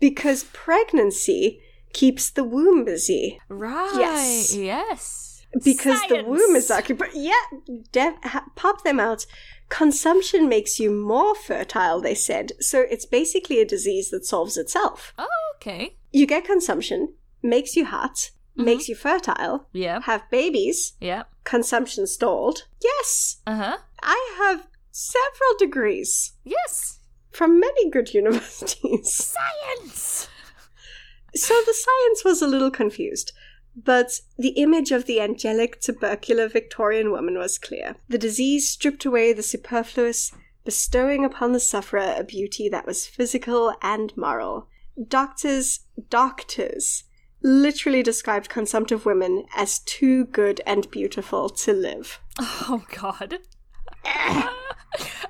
[0.00, 1.60] because pregnancy
[1.92, 3.40] keeps the womb busy.
[3.48, 3.92] Right.
[3.96, 4.54] Yes.
[4.54, 5.46] Yes.
[5.64, 6.82] Because the womb is Science.
[6.84, 7.10] occupied.
[7.14, 7.32] Yeah,
[7.92, 9.24] de- ha- pop them out.
[9.70, 12.52] Consumption makes you more fertile, they said.
[12.60, 15.14] So, it's basically a disease that solves itself.
[15.16, 15.96] Oh, okay.
[16.12, 20.00] You get consumption, makes you hot, makes you fertile, Yeah.
[20.02, 21.22] have babies, Yeah.
[21.44, 22.66] consumption stalled.
[22.82, 23.78] Yes, Uh-huh.
[24.02, 26.98] I have several degrees Yes.
[27.30, 29.14] from many good universities.
[29.14, 30.28] Science.
[31.34, 33.32] So the science was a little confused,
[33.76, 37.96] but the image of the angelic, tubercular Victorian woman was clear.
[38.08, 40.32] The disease stripped away the superfluous,
[40.64, 44.68] bestowing upon the sufferer a beauty that was physical and moral.
[45.06, 45.80] Doctors,
[46.10, 47.04] doctors,
[47.42, 52.20] literally described consumptive women as too good and beautiful to live.
[52.40, 53.38] Oh God.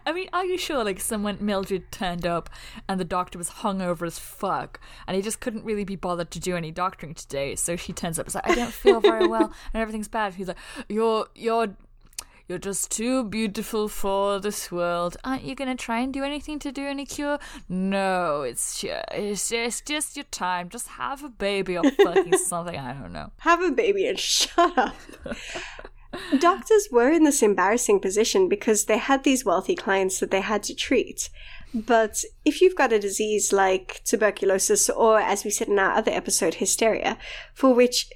[0.06, 0.84] I mean, are you sure?
[0.84, 2.48] Like, someone Mildred turned up,
[2.88, 6.40] and the doctor was hungover as fuck, and he just couldn't really be bothered to
[6.40, 7.54] do any doctoring today.
[7.56, 10.34] So she turns up, and is like, "I don't feel very well, and everything's bad."
[10.34, 10.56] He's like,
[10.88, 11.76] "Your, your,
[12.48, 15.18] You're just too beautiful for this world.
[15.22, 17.38] Aren't you gonna try and do anything to do any cure?
[17.68, 20.70] No, it's just, it's just, just your time.
[20.70, 22.74] Just have a baby or fucking something.
[22.74, 23.32] I don't know.
[23.40, 24.96] Have a baby and shut up.
[26.38, 30.62] Doctors were in this embarrassing position because they had these wealthy clients that they had
[30.62, 31.28] to treat.
[31.74, 36.12] But if you've got a disease like tuberculosis, or as we said in our other
[36.12, 37.18] episode, hysteria,
[37.52, 38.08] for which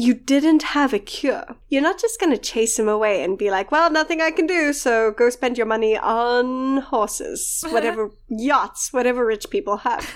[0.00, 1.56] you didn't have a cure.
[1.68, 4.46] You're not just going to chase him away and be like, well, nothing I can
[4.46, 10.10] do, so go spend your money on horses, whatever yachts, whatever rich people have.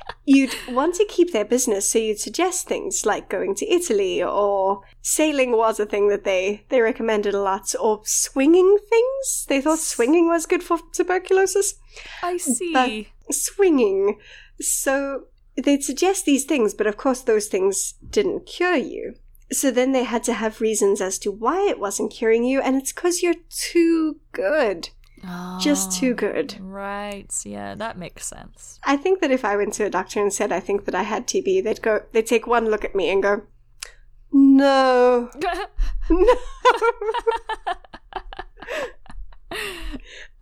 [0.24, 4.82] You'd want to keep their business, so you'd suggest things like going to Italy or
[5.02, 9.46] sailing was a thing that they, they recommended a lot, or swinging things.
[9.48, 11.74] They thought swinging was good for tuberculosis.
[12.22, 12.72] I see.
[12.72, 14.18] But swinging.
[14.60, 15.24] So
[15.60, 19.14] they'd suggest these things, but of course those things didn't cure you.
[19.52, 22.76] So then they had to have reasons as to why it wasn't curing you, and
[22.76, 24.90] it's because you're too good.
[25.60, 26.56] Just too oh, good.
[26.60, 27.30] Right.
[27.44, 28.80] Yeah, that makes sense.
[28.84, 31.02] I think that if I went to a doctor and said I think that I
[31.02, 33.42] had TB, they'd go, they'd take one look at me and go,
[34.32, 35.30] no,
[36.10, 36.34] no.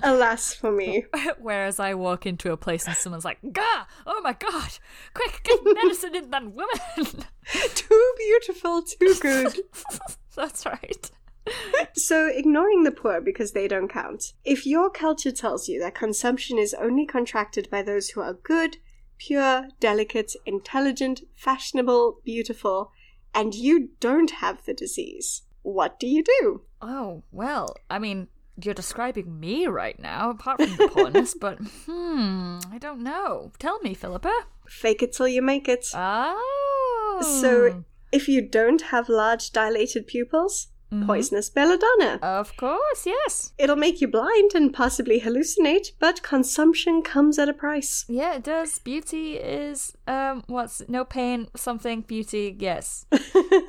[0.02, 1.04] Alas for me.
[1.38, 3.86] Whereas I walk into a place and someone's like, Gah!
[4.06, 4.78] Oh my god!
[5.14, 7.24] Quick, get medicine in that woman!
[7.74, 9.60] too beautiful, too good.
[10.36, 11.10] That's right.
[11.94, 14.34] So, ignoring the poor because they don't count.
[14.44, 18.76] If your culture tells you that consumption is only contracted by those who are good,
[19.16, 22.92] pure, delicate, intelligent, fashionable, beautiful,
[23.34, 26.62] and you don't have the disease, what do you do?
[26.82, 28.28] Oh, well, I mean,
[28.62, 33.52] you're describing me right now, apart from the poorness, but hmm, I don't know.
[33.58, 34.32] Tell me, Philippa.
[34.66, 35.86] Fake it till you make it.
[35.94, 37.40] Oh.
[37.40, 40.68] So, if you don't have large dilated pupils,
[41.06, 42.18] poisonous belladonna.
[42.22, 43.52] Of course, yes.
[43.58, 48.04] It'll make you blind and possibly hallucinate, but consumption comes at a price.
[48.08, 48.78] Yeah, it does.
[48.78, 53.04] Beauty is, um, what's, no pain, something, beauty, yes.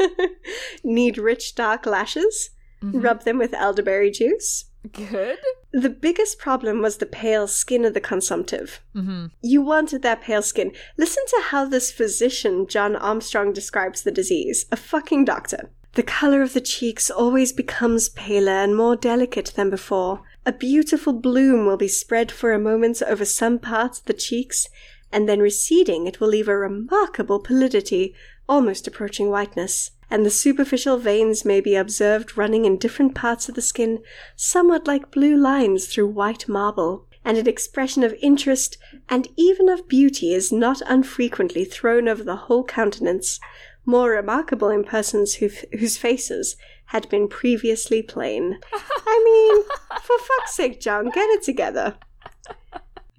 [0.84, 2.52] Need rich dark lashes?
[2.82, 4.66] Rub them with elderberry juice.
[4.92, 5.40] Good.
[5.72, 8.82] The biggest problem was the pale skin of the consumptive.
[8.96, 9.28] Mm-hmm.
[9.42, 10.72] You wanted that pale skin.
[10.98, 14.66] Listen to how this physician, John Armstrong, describes the disease.
[14.72, 15.70] A fucking doctor.
[15.94, 20.22] The color of the cheeks always becomes paler and more delicate than before.
[20.46, 24.68] A beautiful bloom will be spread for a moment over some parts of the cheeks,
[25.12, 28.14] and then receding it will leave a remarkable pallidity,
[28.48, 29.92] almost approaching whiteness.
[30.10, 34.00] And the superficial veins may be observed running in different parts of the skin,
[34.36, 37.06] somewhat like blue lines through white marble.
[37.24, 42.36] And an expression of interest and even of beauty is not unfrequently thrown over the
[42.36, 43.40] whole countenance,
[43.86, 46.56] more remarkable in persons who, whose faces
[46.86, 48.58] had been previously plain.
[48.74, 51.98] I mean, for fuck's sake, John, get it together.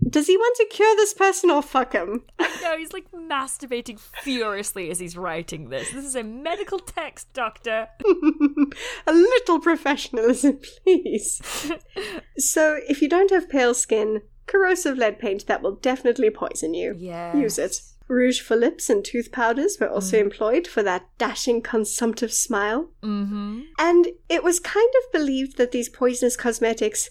[0.08, 2.24] Does he want to cure this person or fuck him?
[2.62, 5.90] No, he's like masturbating furiously as he's writing this.
[5.90, 7.88] This is a medical text, Doctor.
[9.06, 11.40] a little professionalism, please.
[12.38, 16.94] so, if you don't have pale skin, corrosive lead paint that will definitely poison you.
[16.98, 17.36] Yes.
[17.36, 17.80] Use it.
[18.08, 22.90] Rouge for lips and tooth powders were also employed for that dashing consumptive smile.
[23.02, 23.60] Mm-hmm.
[23.78, 27.08] And it was kind of believed that these poisonous cosmetics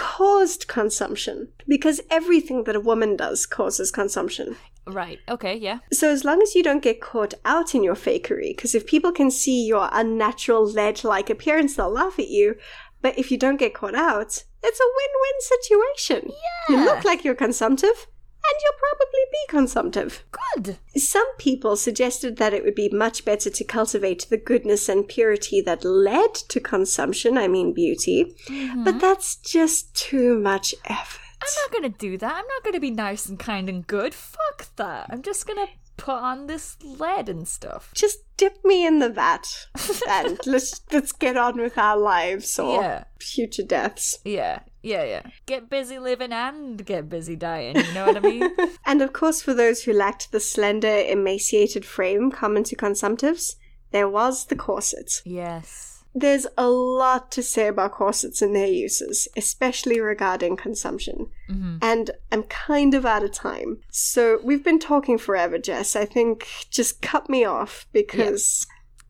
[0.00, 4.56] caused consumption because everything that a woman does causes consumption.
[4.86, 5.18] Right.
[5.28, 5.54] Okay.
[5.54, 5.80] Yeah.
[5.92, 9.12] So as long as you don't get caught out in your fakery, because if people
[9.12, 12.56] can see your unnatural lead-like appearance, they'll laugh at you.
[13.02, 16.30] But if you don't get caught out, it's a win-win situation.
[16.30, 16.76] Yeah.
[16.76, 18.06] You look like you're consumptive,
[18.50, 20.24] and you'll probably be consumptive.
[20.54, 20.78] Good.
[20.96, 25.60] Some people suggested that it would be much better to cultivate the goodness and purity
[25.62, 28.84] that led to consumption, I mean beauty, mm-hmm.
[28.84, 31.20] but that's just too much effort.
[31.42, 32.32] I'm not gonna do that.
[32.34, 34.12] I'm not gonna be nice and kind and good.
[34.14, 35.06] Fuck that.
[35.08, 37.92] I'm just gonna put on this lead and stuff.
[37.94, 39.68] Just dip me in the vat
[40.08, 43.04] and let's let's get on with our lives or Yeah.
[43.20, 44.18] future deaths.
[44.24, 44.60] Yeah.
[44.82, 45.04] Yeah.
[45.04, 45.22] Yeah.
[45.46, 47.76] Get busy living and get busy dying.
[47.76, 48.50] You know what I mean?
[48.86, 53.56] And of course, for those who lacked the slender, emaciated frame common to consumptives,
[53.92, 55.22] there was the corset.
[55.24, 55.86] yes.
[56.12, 61.28] There's a lot to say about corsets and their uses, especially regarding consumption.
[61.48, 61.76] Mm-hmm.
[61.82, 63.78] And I'm kind of out of time.
[63.92, 65.94] So we've been talking forever, Jess.
[65.94, 68.66] I think just cut me off because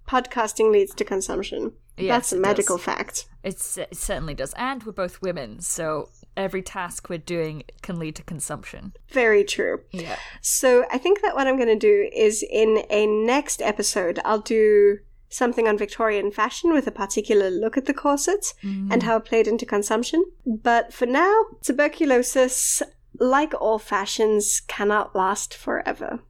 [0.06, 1.72] podcasting leads to consumption.
[2.00, 2.84] Yes, That's a it medical does.
[2.84, 3.26] fact.
[3.42, 4.52] It's, it certainly does.
[4.54, 8.92] And we're both women, so every task we're doing can lead to consumption.
[9.10, 9.80] Very true.
[9.92, 10.16] Yeah.
[10.40, 14.40] So I think that what I'm going to do is in a next episode, I'll
[14.40, 14.98] do
[15.28, 18.90] something on Victorian fashion with a particular look at the corset mm-hmm.
[18.92, 20.24] and how it played into consumption.
[20.44, 21.32] But for now,
[21.62, 22.82] tuberculosis,
[23.18, 26.20] like all fashions, cannot last forever.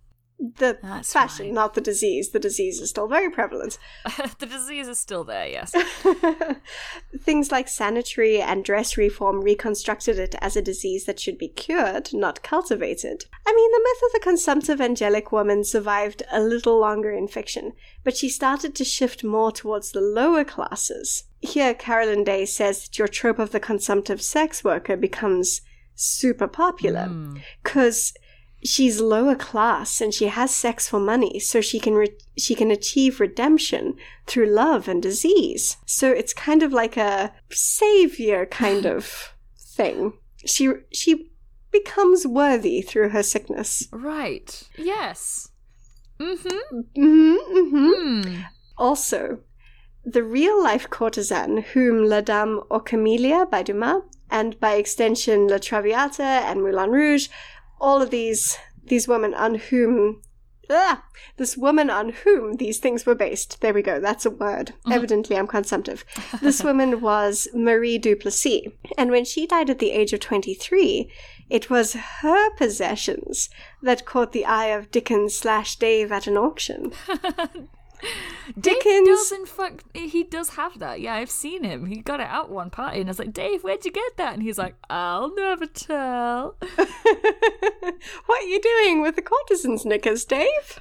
[0.40, 1.54] The That's fashion, fine.
[1.54, 2.30] not the disease.
[2.30, 3.78] The disease is still very prevalent.
[4.38, 5.74] the disease is still there, yes.
[7.20, 12.14] Things like sanitary and dress reform reconstructed it as a disease that should be cured,
[12.14, 13.26] not cultivated.
[13.46, 17.74] I mean, the myth of the consumptive angelic woman survived a little longer in fiction,
[18.02, 21.24] but she started to shift more towards the lower classes.
[21.42, 25.60] Here, Carolyn Day says that your trope of the consumptive sex worker becomes
[25.94, 27.36] super popular hmm.
[27.62, 28.14] because
[28.64, 32.70] she's lower class and she has sex for money so she can re- she can
[32.70, 33.94] achieve redemption
[34.26, 40.12] through love and disease so it's kind of like a savior kind of thing
[40.44, 41.30] she she
[41.70, 44.62] becomes worthy through her sickness Right.
[44.76, 45.48] Yes.
[46.18, 46.80] Mm-hmm.
[46.96, 48.40] hmm hmm Hmm.
[48.76, 49.38] Also,
[50.04, 55.58] the real life courtesan whom La Dame aux Camélias by Dumas, and by extension La
[55.58, 57.28] Traviata and Moulin Rouge,
[57.80, 60.22] all of these these women on whom
[60.70, 61.04] ah,
[61.36, 63.60] this woman on whom these things were based.
[63.60, 64.72] There we go, that's a word.
[64.90, 66.04] Evidently I'm consumptive.
[66.40, 71.10] This woman was Marie Duplessis, and when she died at the age of 23,
[71.48, 73.50] it was her possessions
[73.82, 76.92] that caught the eye of Dickens slash Dave at an auction.
[78.58, 79.06] Dave Dickens.
[79.08, 81.00] does in fact he does have that.
[81.00, 81.86] Yeah, I've seen him.
[81.86, 84.34] He got it out one party and I was like, Dave, where'd you get that?
[84.34, 86.56] And he's like, I'll never tell.
[86.76, 90.80] what are you doing with the courtesan's knickers, Dave?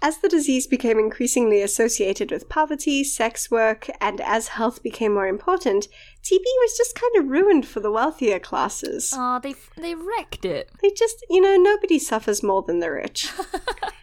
[0.00, 5.28] As the disease became increasingly associated with poverty, sex work, and as health became more
[5.28, 5.88] important,
[6.24, 9.12] TB was just kind of ruined for the wealthier classes.
[9.16, 10.70] Aw, they they wrecked it.
[10.82, 13.30] They just, you know, nobody suffers more than the rich.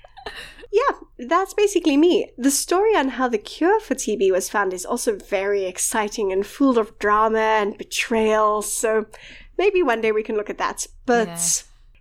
[0.72, 0.98] yeah,
[1.28, 2.32] that's basically me.
[2.38, 6.46] The story on how the cure for TB was found is also very exciting and
[6.46, 9.06] full of drama and betrayal, so
[9.58, 10.86] maybe one day we can look at that.
[11.06, 11.40] But Yeah.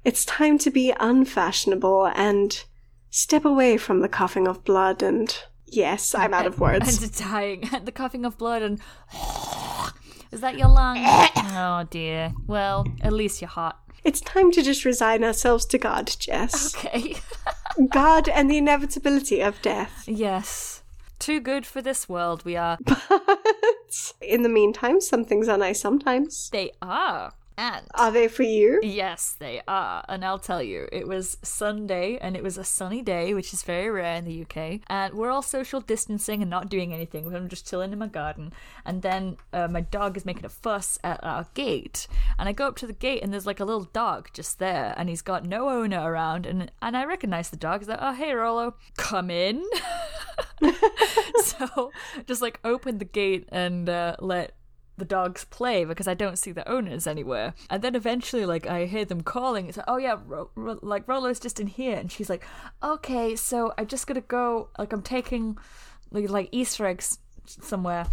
[0.04, 2.64] it's time to be unfashionable and
[3.10, 5.36] step away from the coughing of blood and.
[5.70, 7.02] Yes, I'm out of words.
[7.02, 7.68] And dying.
[7.84, 8.80] the coughing of blood and
[10.32, 10.98] Is that your lung?
[11.36, 12.32] oh dear.
[12.46, 13.80] Well, at least you're hot.
[14.04, 16.74] It's time to just resign ourselves to God, Jess.
[16.74, 17.16] Okay.
[17.90, 20.04] God and the inevitability of death.
[20.06, 20.82] yes.
[21.18, 22.78] Too good for this world we are.
[22.86, 26.50] But in the meantime, some things are nice sometimes.
[26.50, 27.32] They are.
[27.58, 28.78] And Are they for you?
[28.84, 30.04] Yes, they are.
[30.08, 33.64] And I'll tell you, it was Sunday and it was a sunny day, which is
[33.64, 34.80] very rare in the UK.
[34.86, 37.34] And we're all social distancing and not doing anything.
[37.34, 38.52] I'm just chilling in my garden.
[38.84, 42.06] And then uh, my dog is making a fuss at our gate.
[42.38, 44.94] And I go up to the gate and there's like a little dog just there.
[44.96, 46.46] And he's got no owner around.
[46.46, 47.80] And, and I recognize the dog.
[47.80, 49.64] He's like, oh, hey, Rollo, come in.
[51.42, 51.90] so
[52.26, 54.54] just like open the gate and uh, let
[54.98, 57.54] the dogs play because I don't see the owners anywhere.
[57.70, 59.68] And then eventually, like, I hear them calling.
[59.68, 62.44] It's like, oh yeah, Ro- Ro- like Rollo's just in here, and she's like,
[62.82, 64.68] okay, so I'm just gonna go.
[64.78, 65.56] Like, I'm taking
[66.10, 68.06] like, Easter eggs somewhere.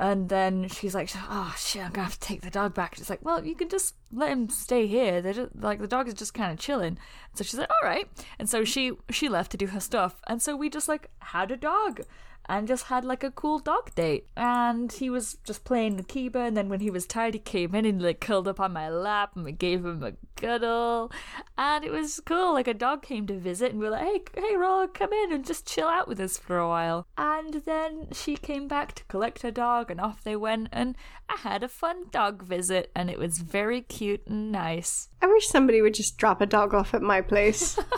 [0.00, 3.00] And then she's like, "Oh shit, I'm gonna have to take the dog back." And
[3.00, 5.20] it's like, "Well, you can just let him stay here.
[5.20, 6.98] They're just, like the dog is just kind of chilling."
[7.34, 10.40] So she's like, "All right." And so she she left to do her stuff, and
[10.40, 12.02] so we just like had a dog,
[12.48, 14.26] and just had like a cool dog date.
[14.36, 17.74] And he was just playing the Kiba, and then when he was tired, he came
[17.74, 21.10] in and like curled up on my lap, and we gave him a cuddle,
[21.56, 22.54] and it was cool.
[22.54, 25.32] Like a dog came to visit, and we were like, "Hey, hey, Rollo, come in
[25.32, 29.04] and just chill out with us for a while." And then she came back to
[29.04, 30.96] collect her dog, and off they went, and
[31.28, 35.08] I had a fun dog visit, and it was very cute and nice.
[35.20, 37.78] I wish somebody would just drop a dog off at my place.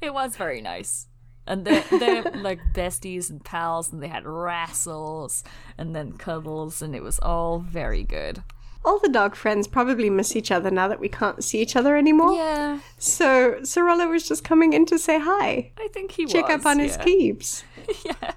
[0.00, 1.06] It was very nice.
[1.46, 5.42] And they're, they're like besties and pals, and they had wrestles
[5.76, 8.42] and then cuddles, and it was all very good.
[8.82, 11.96] All the dog friends probably miss each other now that we can't see each other
[11.96, 12.32] anymore.
[12.32, 15.72] Yeah, So Sorella was just coming in to say hi.
[15.76, 16.32] I think he was.
[16.32, 16.60] Check was.
[16.60, 17.04] up on his yeah.
[17.04, 17.64] keeps.
[18.04, 18.32] yeah.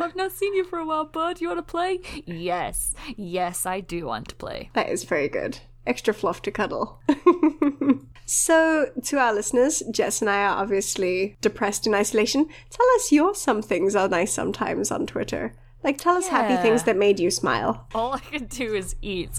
[0.00, 1.40] I've not seen you for a while, bud.
[1.40, 2.00] You want to play?
[2.24, 2.94] Yes.
[3.16, 4.70] Yes, I do want to play.
[4.74, 5.58] That is very good.
[5.86, 7.00] Extra fluff to cuddle.
[8.26, 12.48] so, to our listeners, Jess and I are obviously depressed in isolation.
[12.68, 15.54] Tell us your some things are nice sometimes on Twitter.
[15.82, 17.86] Like, tell us happy things that made you smile.
[17.94, 19.30] All I can do is eat,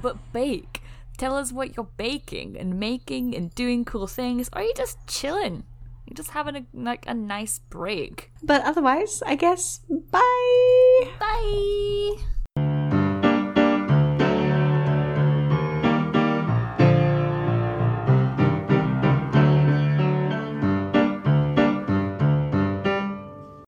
[0.00, 0.82] but bake.
[1.18, 5.06] Tell us what you're baking and making and doing cool things, or are you just
[5.06, 5.64] chilling?
[6.06, 8.32] You're just having a like a nice break.
[8.42, 11.10] But otherwise, I guess, bye!
[11.20, 12.16] Bye.